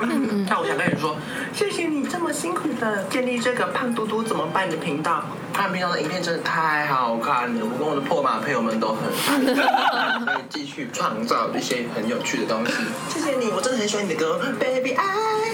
[0.48, 1.16] 那我想跟你说，
[1.52, 12.72] 谢谢你这么辛苦的建立这个胖嘟嘟怎么办的频道，他们频道的影片真的太好看了，我跟我的破马朋友们都很爱，可以继续创造一些很有趣的东西。
[13.08, 15.04] 谢谢你，我真的很喜欢你的歌，Baby 爱，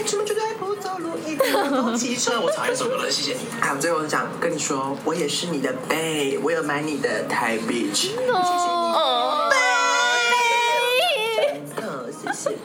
[0.05, 2.41] 出门绝对不走路，一定要骑车。
[2.41, 3.41] 我讨厌这首歌了，谢谢你。
[3.61, 9.46] 还有最后想跟你说，我也是你的 babe，我有买你的台 beach，谢谢你。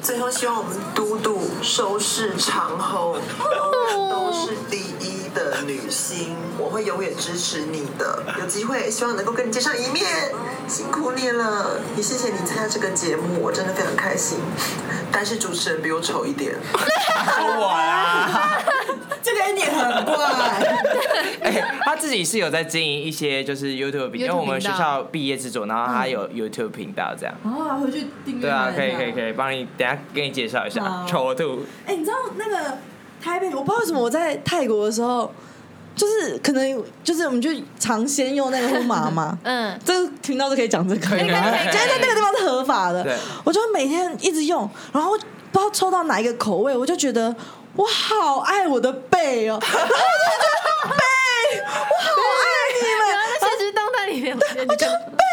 [0.01, 3.17] 最后希望我们嘟嘟收视长虹，
[4.09, 8.23] 都是第一的女星，我会永远支持你的。
[8.39, 10.05] 有机会希望能够跟你见上一面，
[10.67, 14.39] 辛苦你了，也谢谢你参加这个节目，我真的非常开心。
[15.11, 16.55] 但是主持人比我丑一点，
[17.37, 18.63] 说我啦，
[19.41, 20.15] 很怪。
[21.41, 27.33] 哎，他自己是有在经营一些就是 YouTube 频，因为我们学校毕业制作，然后他有 YouTube 频道这样。
[27.43, 28.41] 哦，回去订阅。
[28.41, 31.63] 对啊，可以可以可以，帮你等下给你介绍一下好丑兔。
[31.85, 32.77] 哎、你知道那个
[33.21, 35.31] 台北，我不知道为什么我在泰国的时候，
[35.95, 39.37] 就是可能就是我们就尝鲜用那个呼麻嘛。
[39.43, 43.15] 嗯，这个频道是可以讲这个，可以可以可以觉得在那个地方是合法的对。
[43.43, 45.11] 我就每天一直用，然后
[45.51, 47.35] 不知道抽到哪一个口味，我就觉得
[47.75, 51.03] 我好爱我的背哦，然 后我就觉得背，
[51.61, 52.11] 我好
[52.41, 52.45] 爱
[52.75, 53.01] 你们。
[53.09, 55.23] 然后在现实动态里面，我就背，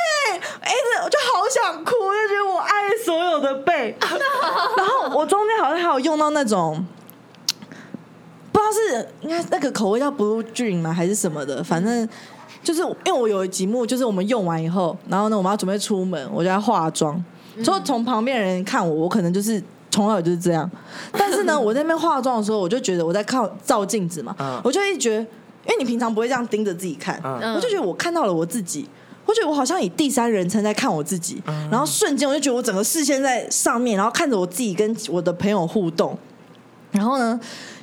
[1.04, 3.96] 我就好想哭，我就觉得我爱所有的背。
[4.76, 6.86] 然后我中间好像还有用到那种，
[8.52, 12.08] 不知道是应该那个口味叫 Blue Dream 吗，还是什么的，反正。
[12.60, 17.24] 就是因为我有一集幕，就是我们用完以后，然后呢，我们要准备出门，我就要化妆。
[17.64, 20.70] 所以从旁边人看我，我可能就是从小就是这样。
[21.12, 28.88] 但是呢， 我在那边化妆的时候，我就觉得我在靠照镜子嘛，嗯我就一直觉得，因为你平常不会这样盯着自己看，嗯我就觉得我看到了我自己，
[29.26, 36.16] 我觉得我好像以第三人称在看我自己，然后瞬间我就觉得我整个视线在上面，然后看着我自己跟我的朋友互动，
[36.92, 37.38] 然后呢。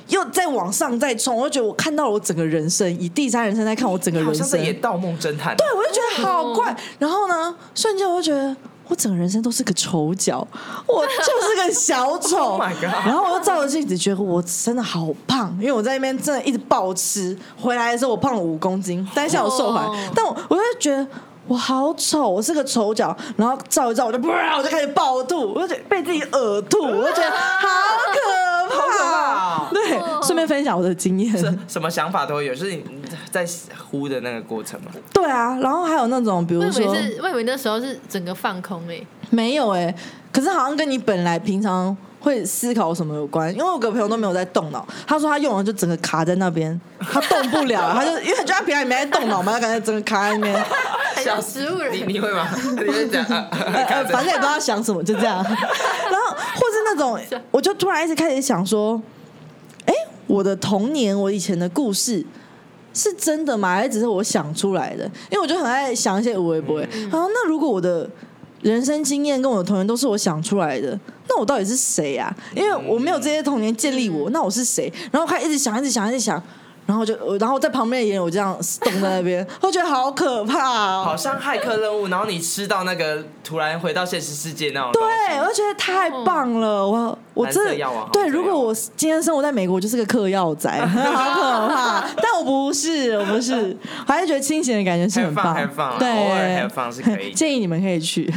[0.08, 4.36] 又再往上再冲，我就觉得我看到了我整个人生，以第三人称在看我整个人生。
[4.36, 5.54] 像在演《盗梦侦探》。
[5.56, 6.76] 对，我就觉得好怪。
[6.98, 8.56] 然后呢，瞬间我就觉得
[8.88, 10.46] 我整个人生都是个丑角，
[10.86, 12.58] 我就是个小丑。
[12.58, 12.62] Oh
[13.06, 17.36] 然后我就照着镜子，觉得我真的好胖，因为我在那边真的一直暴吃。
[17.60, 19.96] 回来的时候我胖了五公斤，但现在我瘦回来哦。
[20.14, 21.06] 但我我就觉得。
[21.48, 27.68] 我好丑，我是个丑角，然后照一照我就我就开始暴吐，我就觉得被自己恶吐，我就觉得好
[28.12, 31.36] 可怕，对，顺便分享我的经验。
[31.36, 32.84] 什什么想法都会有，就是你
[33.30, 33.46] 在
[33.90, 34.90] 呼的那个过程嘛。
[35.12, 39.94] 对啊，然后还有那种比我以如说为是，我以为那时候是整个放空哎、没有哎、
[40.32, 50.64] 可是好像跟你本来平常会思考什么有关，因为我有个朋友都没有在动脑，他说他用了就整个卡在那边， 他动不了，他就因为就他平常也没在动脑嘛，他感觉整个卡在那边，
[51.14, 52.04] 很像植物人你。
[52.04, 52.46] 你会吗？
[54.10, 55.36] 反正也不知道想什么，就这样。
[55.44, 57.18] 然后或是那种，
[57.50, 59.15] 我就突然一直开始想说，哎，
[60.26, 62.24] 我的童年，我以前的故事。
[62.98, 63.74] 是真的吗？
[63.74, 65.04] 还是只是我想出来的？
[65.30, 66.80] 因为我就很爱想一些无微不微。
[67.10, 68.08] 然后，那如果我的
[68.62, 70.98] 人生经验跟我的童年都是我想出来的，
[71.28, 74.90] 那我到底是谁呀、因为我没有这些童年建立我，那我是谁？
[75.12, 76.42] 然后还一直想，一直想，一直想，
[76.86, 80.68] 然后就，然后在旁边的演员我这样冻在那边， 我觉得好可怕。
[80.68, 81.02] 哦。
[81.04, 84.92] 好像骇客任务，然后你吃到那个突然回到现实世界那种。
[84.92, 85.02] 对，
[85.40, 92.04] 我觉得太棒了，我我真的蓝色药丸对，如果我今天生活在美国，我就是个嗑药仔， 好可怕。
[92.22, 93.76] 但我不是，我不是，
[94.06, 95.56] 我还是觉得清醒的感觉是很棒。
[95.56, 97.32] Have fun，对，偶尔 have fun 是可以。
[97.34, 98.32] 建议你们可以去，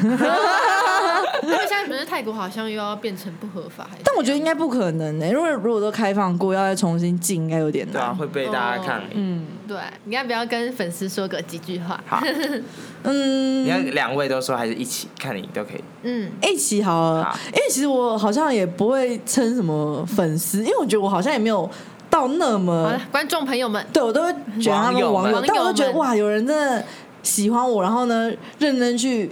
[1.44, 8.16] 因为现在不是泰国好像又要变成不合法，还但我觉得应该不可能呢、因为如果都开放过，要再重新进，应该有点对啊，难。
[8.16, 9.02] 会被大家看。
[9.14, 12.02] 嗯对，你要不要跟粉丝说个几句话？
[12.08, 12.22] 好，
[13.04, 13.64] 嗯。
[13.64, 15.84] 你，看两位都说还是一起看你都可以。
[16.04, 17.38] 嗯，一起好了，好。
[17.48, 21.70] 因为其实我好像也不会称什么粉丝，因为我觉得我好像也没有
[22.10, 26.84] 到那么观众朋友们，对我都会觉得他们网友，但我都觉得哇，有人真的
[27.22, 29.30] 喜欢我，然后呢，认真去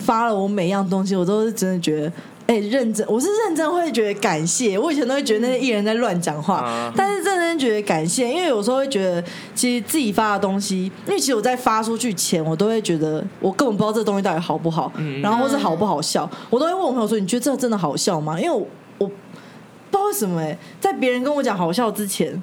[0.00, 2.12] 发了我每样东西，我都是真的觉得。
[2.46, 4.76] 哎、认真，我是认真会觉得感谢。
[4.76, 9.22] 我以前都会觉得那些艺人在乱讲话，嗯但是认真觉得感谢，因为有时候会觉得，
[9.54, 18.66] 其实自己发的东西，因为其实我在发出去前，我都会觉得我根本不知道这东西到底好不好，嗯然后或是好不好笑，我都会问我朋友说：“你觉得这个真的好笑吗？”因为我
[18.98, 22.42] 我不知道为什么哎、在别人跟我讲好笑之前，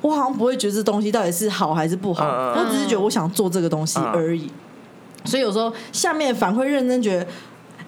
[0.00, 4.50] 我好像不会觉得这东西到底是好还是不好，我只是觉得我想做这个东西嗯而已。
[5.24, 7.26] 所以有时候下面反馈认真觉得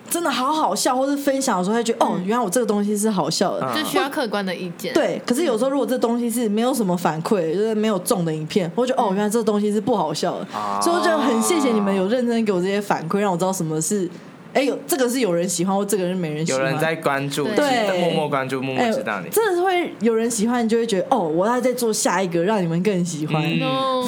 [0.08, 3.66] 真的好好笑，或是分享的时候，他觉得哦，原来我这个东西是好笑的。
[3.66, 14.08] 嗯就需要客观的意见。，对，可是有时候如果这东西是没有什么反馈，就是没有中的影片，我觉得哦，原来这个东西是不好笑的，哦所以我就很谢谢你们有认真给我这些反馈，让我知道什么是，
[14.56, 16.62] 哎，有这个是有人喜欢，或这个人没人喜欢。
[16.62, 19.28] 有人在关注，对默默关注，默默哎知道你。
[19.28, 23.42] 真的是会有人喜欢，你就会觉得哦，我要再做下一个，让你们更喜欢。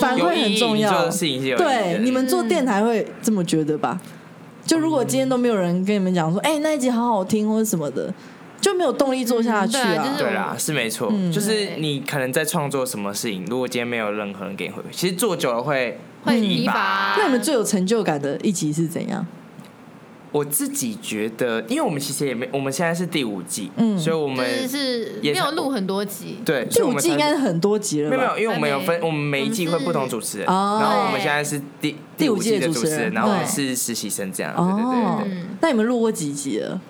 [0.00, 4.00] 反馈很重要对，你们做电台会这么觉得吧？
[4.64, 8.10] 就如果今天都没有人跟你们讲说，哎、那一集好好听或者什么的，
[8.58, 9.82] 就没有动力做下去啊。
[9.82, 17.14] 嗯对啊就是对啦，是没错，嗯就是你可能在创作什么事情，如果今天没有任何人给你回馈，其实做久了会会疲疲乏。
[17.18, 19.26] 那你们最有成就感的一集是怎样？
[20.30, 28.16] 我自己觉得，因为我们其实也没，我们现在是第五季，嗯所以我就们是没有录很多集，对，第五季应该是很多集了吧？
[28.16, 36.80] 没有没有，因为我们有分，我们每一季会不同主持人，然哦后我们现在是第第五五季的主持人人，然后我们是实习生这样，对对哦对那你们录过几集了？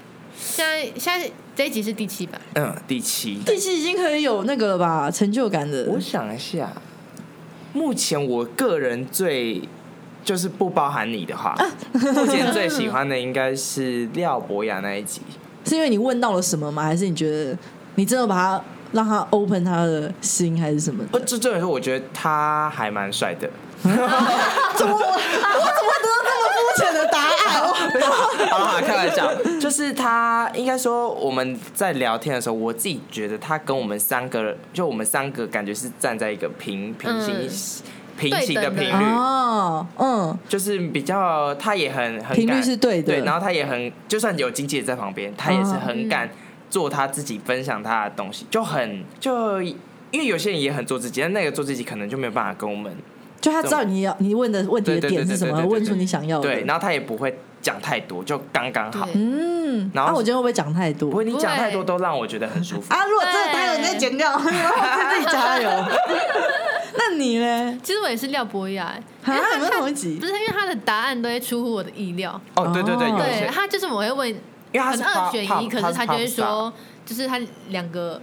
[0.40, 5.10] 现在现在这一集是第七版，嗯，第七，第七已经可以有那个了吧？
[5.10, 5.86] 成就感的。
[5.90, 6.72] 我想一下，
[7.72, 9.62] 目前我个人最
[10.28, 11.56] 就是不包含你的话，
[11.94, 15.22] 目前最喜欢的应该是廖博雅那一集。
[15.64, 16.82] 是因为你问到了什么吗？
[16.82, 17.56] 还是你觉得
[17.94, 18.62] 你真的把他
[18.92, 21.24] 让他 open 他的心，还是什么不，的？
[21.24, 23.48] 这这点说，我觉得他还蛮帅的。
[23.82, 23.96] 怎么
[24.92, 27.32] 我我怎么得到这么肤浅的答案？
[27.62, 27.72] 我
[28.52, 37.48] 好啦，开玩笑，就是他应该说我们在聊天的时候，我自己觉得他跟我们三个，就我们三个感觉是站在一个平平行、嗯
[38.18, 46.28] 平行的频率，哦，嗯，就是比较他也很很频率是对的对，然后他也很就算有经纪人在旁边，他也是哦很敢
[46.68, 52.92] 做他自己分享他的东西，就很就因为有些人也很做自己，但那个做自己可能就没有办法跟我们
[53.40, 56.48] 就他知道你要你问的问题的点是什么，问出你想要的。
[56.48, 59.08] 对，然后他也不会讲太多，就刚刚好。
[59.14, 61.18] 嗯，然后那我觉得会不会讲太多不？
[61.18, 62.92] 会，你讲太多都让我觉得很舒服。
[62.92, 64.50] 啊，如果真的他有你再剪掉， 然后
[65.14, 65.70] 自己加油。
[66.96, 67.78] 那你呢？
[67.82, 68.84] 其实我也是廖博雅，
[69.24, 70.26] 啊，有没有同一集不？
[70.26, 74.36] 是因为他的答案都会出乎我的意料，哦，对对对，对他就是我会问，因
[74.74, 76.72] 为他是可能二选一，可是他就会说，
[77.04, 78.20] 就是他两个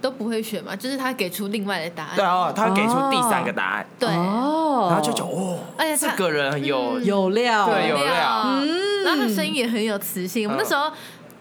[0.00, 7.04] 都不会选嘛，就是他给出另外的答案，对哦，他会给出第三个答案，对，哦，然后就觉得哦，这而且这个人很有嗯。
[7.04, 8.42] 有料，对有料。
[8.60, 8.86] 嗯。
[9.06, 10.48] 然后他声音也很有磁性。
[10.48, 10.90] 我们那时候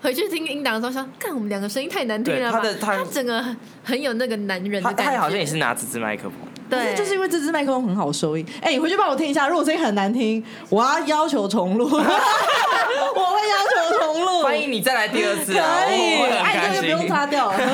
[0.06, 5.12] 回去听音档的时候想，看我们两个声音太难听了他的他整个很很有那个男人的感觉。
[5.14, 6.34] 他好像也是拿这支麦克风，
[6.70, 8.46] 对，就是因为这支麦克风很好收音。
[8.62, 14.44] 哎、你回去帮我听一下，如果声音很难听，我要要求重录， 我会要求重录。
[14.44, 15.86] 欢迎你再来第二次啊！
[15.88, 17.08] 可以，我会很哎，这个不用。
[17.08, 17.58] 擦掉了。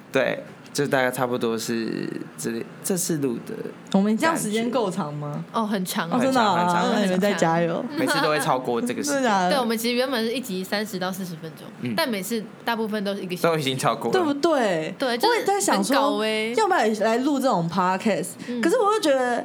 [0.10, 0.42] 对，
[0.72, 2.08] 就大概差不多是
[2.38, 3.54] 这里这次录的，
[3.92, 5.44] 我们这样时间够长吗？
[5.52, 7.84] 哦，很长真的啊很长你们再加油。
[7.96, 13.60] 每次都会超过这个时间， 对，我们其实原本是一集三十到四十分钟，嗯但每次大部分都是一个小都时。
[13.60, 14.32] 已经超过对不。
[14.34, 14.94] 对？
[14.98, 19.44] 对就是我也在想说欸，要不要来录这种 podcast？、嗯可是我又觉得，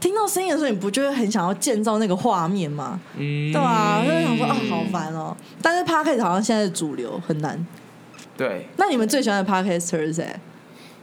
[0.00, 2.98] 听到声音的时候，你不就会很想要建造那个画面吗？
[3.16, 5.36] 嗯对啊，就会想说啊，好烦哦。
[5.60, 7.64] 但是 podcast 好像现在是主流，很难。
[8.36, 10.28] 对，那你们最喜欢的 podcaster 是谁？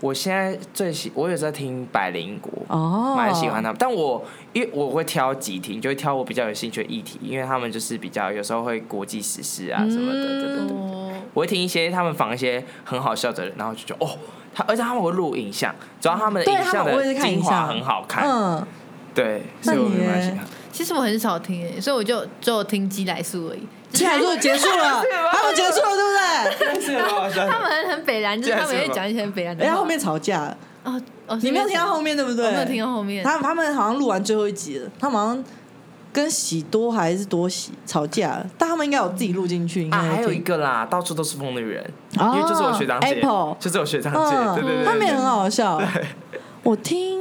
[0.01, 4.21] 我现在最喜，我有在听百灵国，哦，蛮喜欢他们，但我
[4.51, 10.77] 因为我会挑几听，就会挑我比较有兴趣的议题，因为他们就是比较有时候会国际时事啊什么的，对对对。
[10.77, 14.17] 哦，我会听一些他们访一些很好笑的人，然后就觉得哦，
[14.53, 18.67] 他而且他们会录影像，主要他们的影像的精华很好看，嗯，
[19.15, 20.39] 对，所以我蛮喜欢。
[20.73, 23.65] 其实我很少听诶，所以我就只有听鸡来素而已。
[23.93, 27.47] 鸡来素结束了， 他们结束了，对不对？
[27.47, 29.67] 他们很很北蓝，就是他们会讲一些很北蓝的话。
[29.67, 32.47] 人家后面吵架了，哦哦，你没有听到后面对不对？
[32.47, 33.23] 我没有听到后面。
[33.23, 35.43] 他他们好像录完最后一集了，他们好像
[36.11, 41.83] 跟喜多还是多喜吵架了，但他们应该有自己录进去，应该啊，还有一听个啦，到处都是疯的人，
[42.17, 45.79] 哦因为就是我学长姐 Apple 就是我学长姐，对对，他们也很好笑。
[46.63, 47.19] 我听，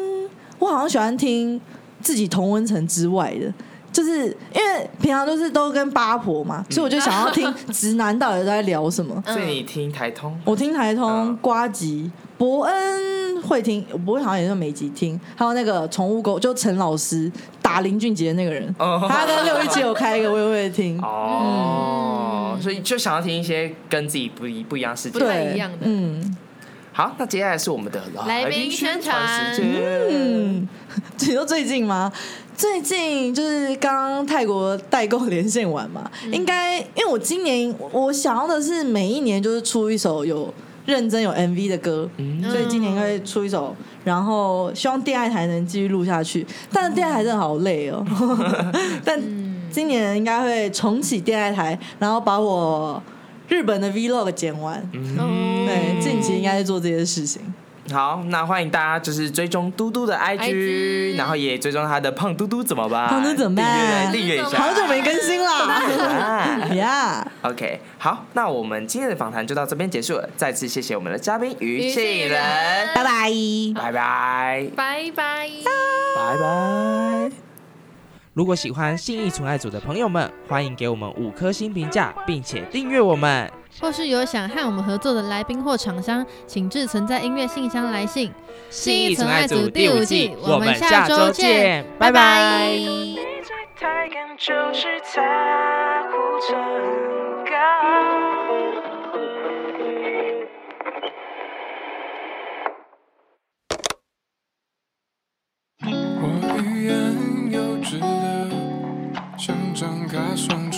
[0.59, 1.61] 我好像喜欢听
[2.03, 3.53] 自己同温层之外的，
[3.92, 9.22] 就是因为平常都是都跟八婆嘛，所以我就想要听 直男到底都在聊什么。
[9.26, 17.30] 所以你听台通，我听台通嗯、瓜吉、伯恩会听，伯恩好像也是每集听，还有那个宠物狗，就陈老师
[17.61, 19.07] 打林俊杰的那个人，哦。
[19.09, 21.00] 他跟六一七有开一个，我也会听。
[21.00, 25.18] 哦，所以就想要听一些跟自己不一不一样世界。
[25.18, 25.24] 不。
[25.26, 25.78] 太一样的。
[25.82, 26.36] 嗯。
[26.94, 29.55] 好，那接下来是我们的来宾宣传。
[29.55, 30.68] 时间。
[30.97, 32.12] 嗯， 你说最近吗？
[32.57, 40.53] 最近就是刚刚泰国代购连线完嘛，应该因为我今年我想要的是每一年就是出一首有
[40.84, 42.09] 认真有 MV 的歌，
[42.51, 43.74] 所以今年会出一首，
[44.05, 46.47] 然后希望电爱台能继续录下去。
[46.70, 48.05] 但是电爱台真的好累哦，
[49.05, 49.20] 但
[49.70, 53.03] 今年应该会重启电爱台，然后把我
[53.49, 54.78] 日本的 Vlog 剪完。
[55.18, 57.40] 哦对，近期应该是做这些事情。
[57.93, 63.09] 好，那欢迎大家就是追踪嘟嘟的 IG，, IG 然后也追踪他的胖嘟嘟怎么办？
[63.09, 64.59] 胖嘟怎么办订阅订阅一下。
[64.59, 70.28] 好久没更新啦啊呀！OK，好，那我们今天的访谈就到这边结束了。
[70.36, 73.30] 再次谢谢我们的嘉宾于于庆人庆人，拜拜。
[73.74, 75.49] 拜拜，拜拜。
[76.16, 77.30] 拜拜。
[78.34, 83.51] 如果喜欢信义纯爱组的朋友们，欢迎给我们五颗星评价，并且订阅我们。
[83.80, 88.32] 或是有想和我们合作的来宾或厂商，请至存在音乐信箱来信。
[88.70, 92.70] 新一层爱组第五季，我们下周见，拜拜。
[106.24, 106.28] 我
[106.62, 108.06] 欲言又止的，
[109.36, 110.70] 想张开双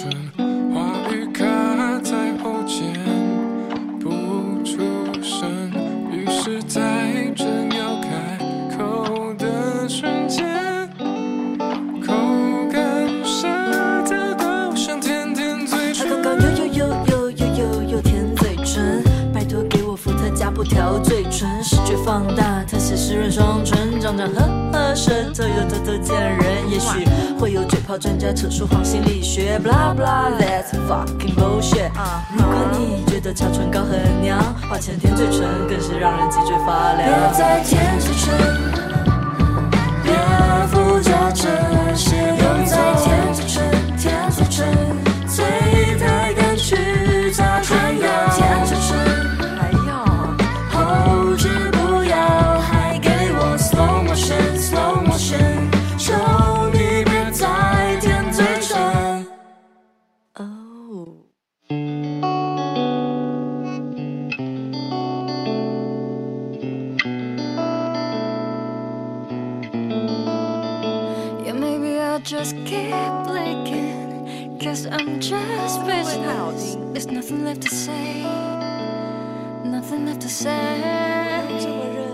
[20.94, 24.40] 加不调嘴唇，视觉放大，特写湿润双唇，张张呵
[24.72, 27.04] 呵舌头又偷偷见人，也许
[27.38, 31.90] 会有嘴炮专家扯出黄心理学，blah blah that's fucking bullshit。
[32.36, 34.38] 如果你觉得擦唇膏很娘，
[34.68, 37.08] 花钱舔嘴唇更是让人脊椎发凉。
[37.08, 38.34] 别再舔嘴唇，
[40.04, 40.14] 别
[40.68, 41.48] 附着这
[41.96, 42.33] 些，
[77.54, 78.22] left to say.
[79.64, 80.78] Nothing left to say.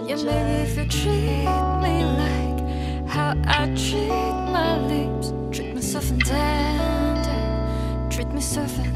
[0.06, 1.46] Yeah, maybe if you treat
[1.84, 4.08] me like how I treat
[4.56, 7.40] my lips, treat myself and tender.
[8.10, 8.89] Treat soft and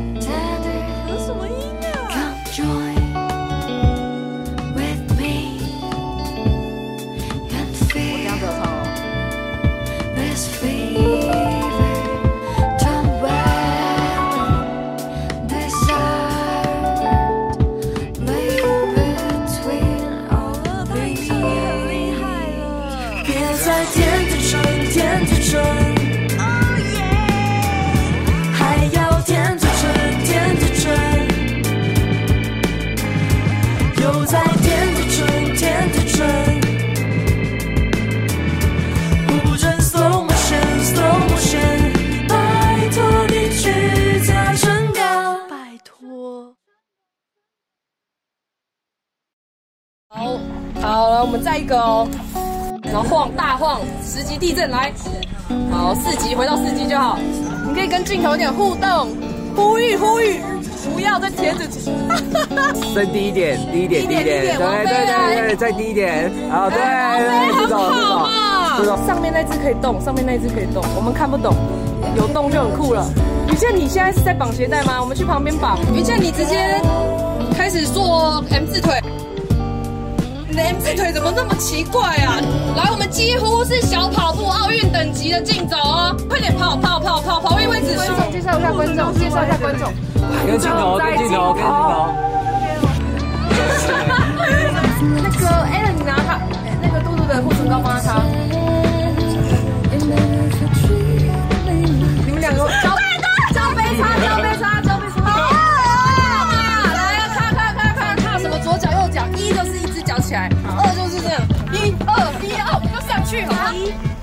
[51.35, 52.07] 们再一个哦，
[52.85, 54.93] 然后晃大晃，十级地震来，
[55.69, 57.19] 好，四级回到四级就好，
[57.67, 59.09] 你可以跟镜头有点互动，
[59.57, 60.39] 呼吁呼吁，
[60.95, 61.67] 不要再贴着，
[62.95, 71.53] 再低一点，低一点，低一点点，对对对对，再低一点，好，对哎对，这种好这种嘛这种，上面那只可以动，上面那只可以动，我们看不懂，
[72.17, 73.05] 有动就很酷了。
[73.51, 75.01] 于倩，你现在是在绑鞋带吗？
[75.01, 75.81] 我们去旁边绑。
[75.93, 76.81] 于倩，你直接
[77.57, 78.95] 开始做 M 字腿。
[80.55, 82.39] 你的 M 字腿怎么那么奇怪啊？
[82.77, 86.17] 来，我们几乎是小跑步奥运等级的竞走哦！
[86.29, 88.15] 快点跑跑跑跑跑位位置数。
[88.31, 89.93] 介绍一下观众，介绍一下观众。
[90.47, 92.07] 跟镜头，跟镜头，跟镜头。
[95.25, 96.39] 那个 a l 你拿他，
[96.81, 98.23] 那个嘟嘟的护唇膏帮他擦。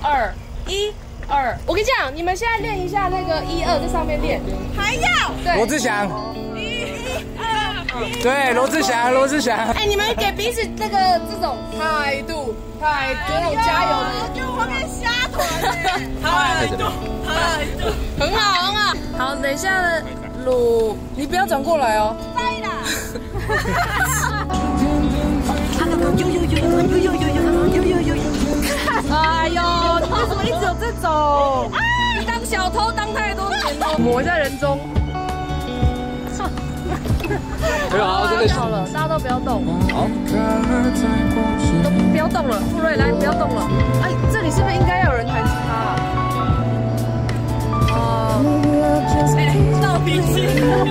[0.02, 0.32] 二
[0.66, 0.92] 一
[1.28, 4.40] 二，我跟你讲，你们现在练一下那个一二，在上面练，
[4.76, 6.06] 还要对罗志祥，
[6.56, 7.42] 一二
[8.22, 9.56] 对，罗志祥，罗志祥。
[9.74, 10.98] 哎，你们给彼此那个
[11.30, 15.38] 这种态度，态度，那种加油的，就我给瞎团
[16.20, 16.82] 态度，
[17.24, 17.82] 态度，
[18.18, 18.80] 很好，很好。
[19.18, 19.68] 好，等一下
[20.44, 22.16] 鲁，你不要转过来哦。
[22.34, 22.68] 在啦。
[26.16, 27.22] 有有有有有有有
[27.68, 28.41] 有有有有。
[29.14, 29.60] 哎呦，
[30.00, 31.70] 你为什么一直有这种？
[32.18, 34.78] 你当小偷当太多年了，抹一下人中。
[37.90, 40.08] 没有啊，这个好了，大家都不要动，好。
[41.82, 42.60] 都不要动了。
[42.72, 43.68] 富瑞来，不要动了。
[44.02, 45.96] 哎，这里是不是应该要有人弹吉他啊？
[47.92, 48.40] 哦，
[49.36, 50.32] 哎，闹脾气，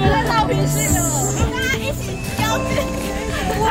[0.09, 0.99] 在闹脾气了，
[1.49, 2.01] 大家一起
[2.37, 2.69] 交劲。
[3.61, 3.69] 哇，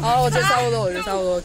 [0.00, 1.42] 好，我觉得差不多，我觉得差不多。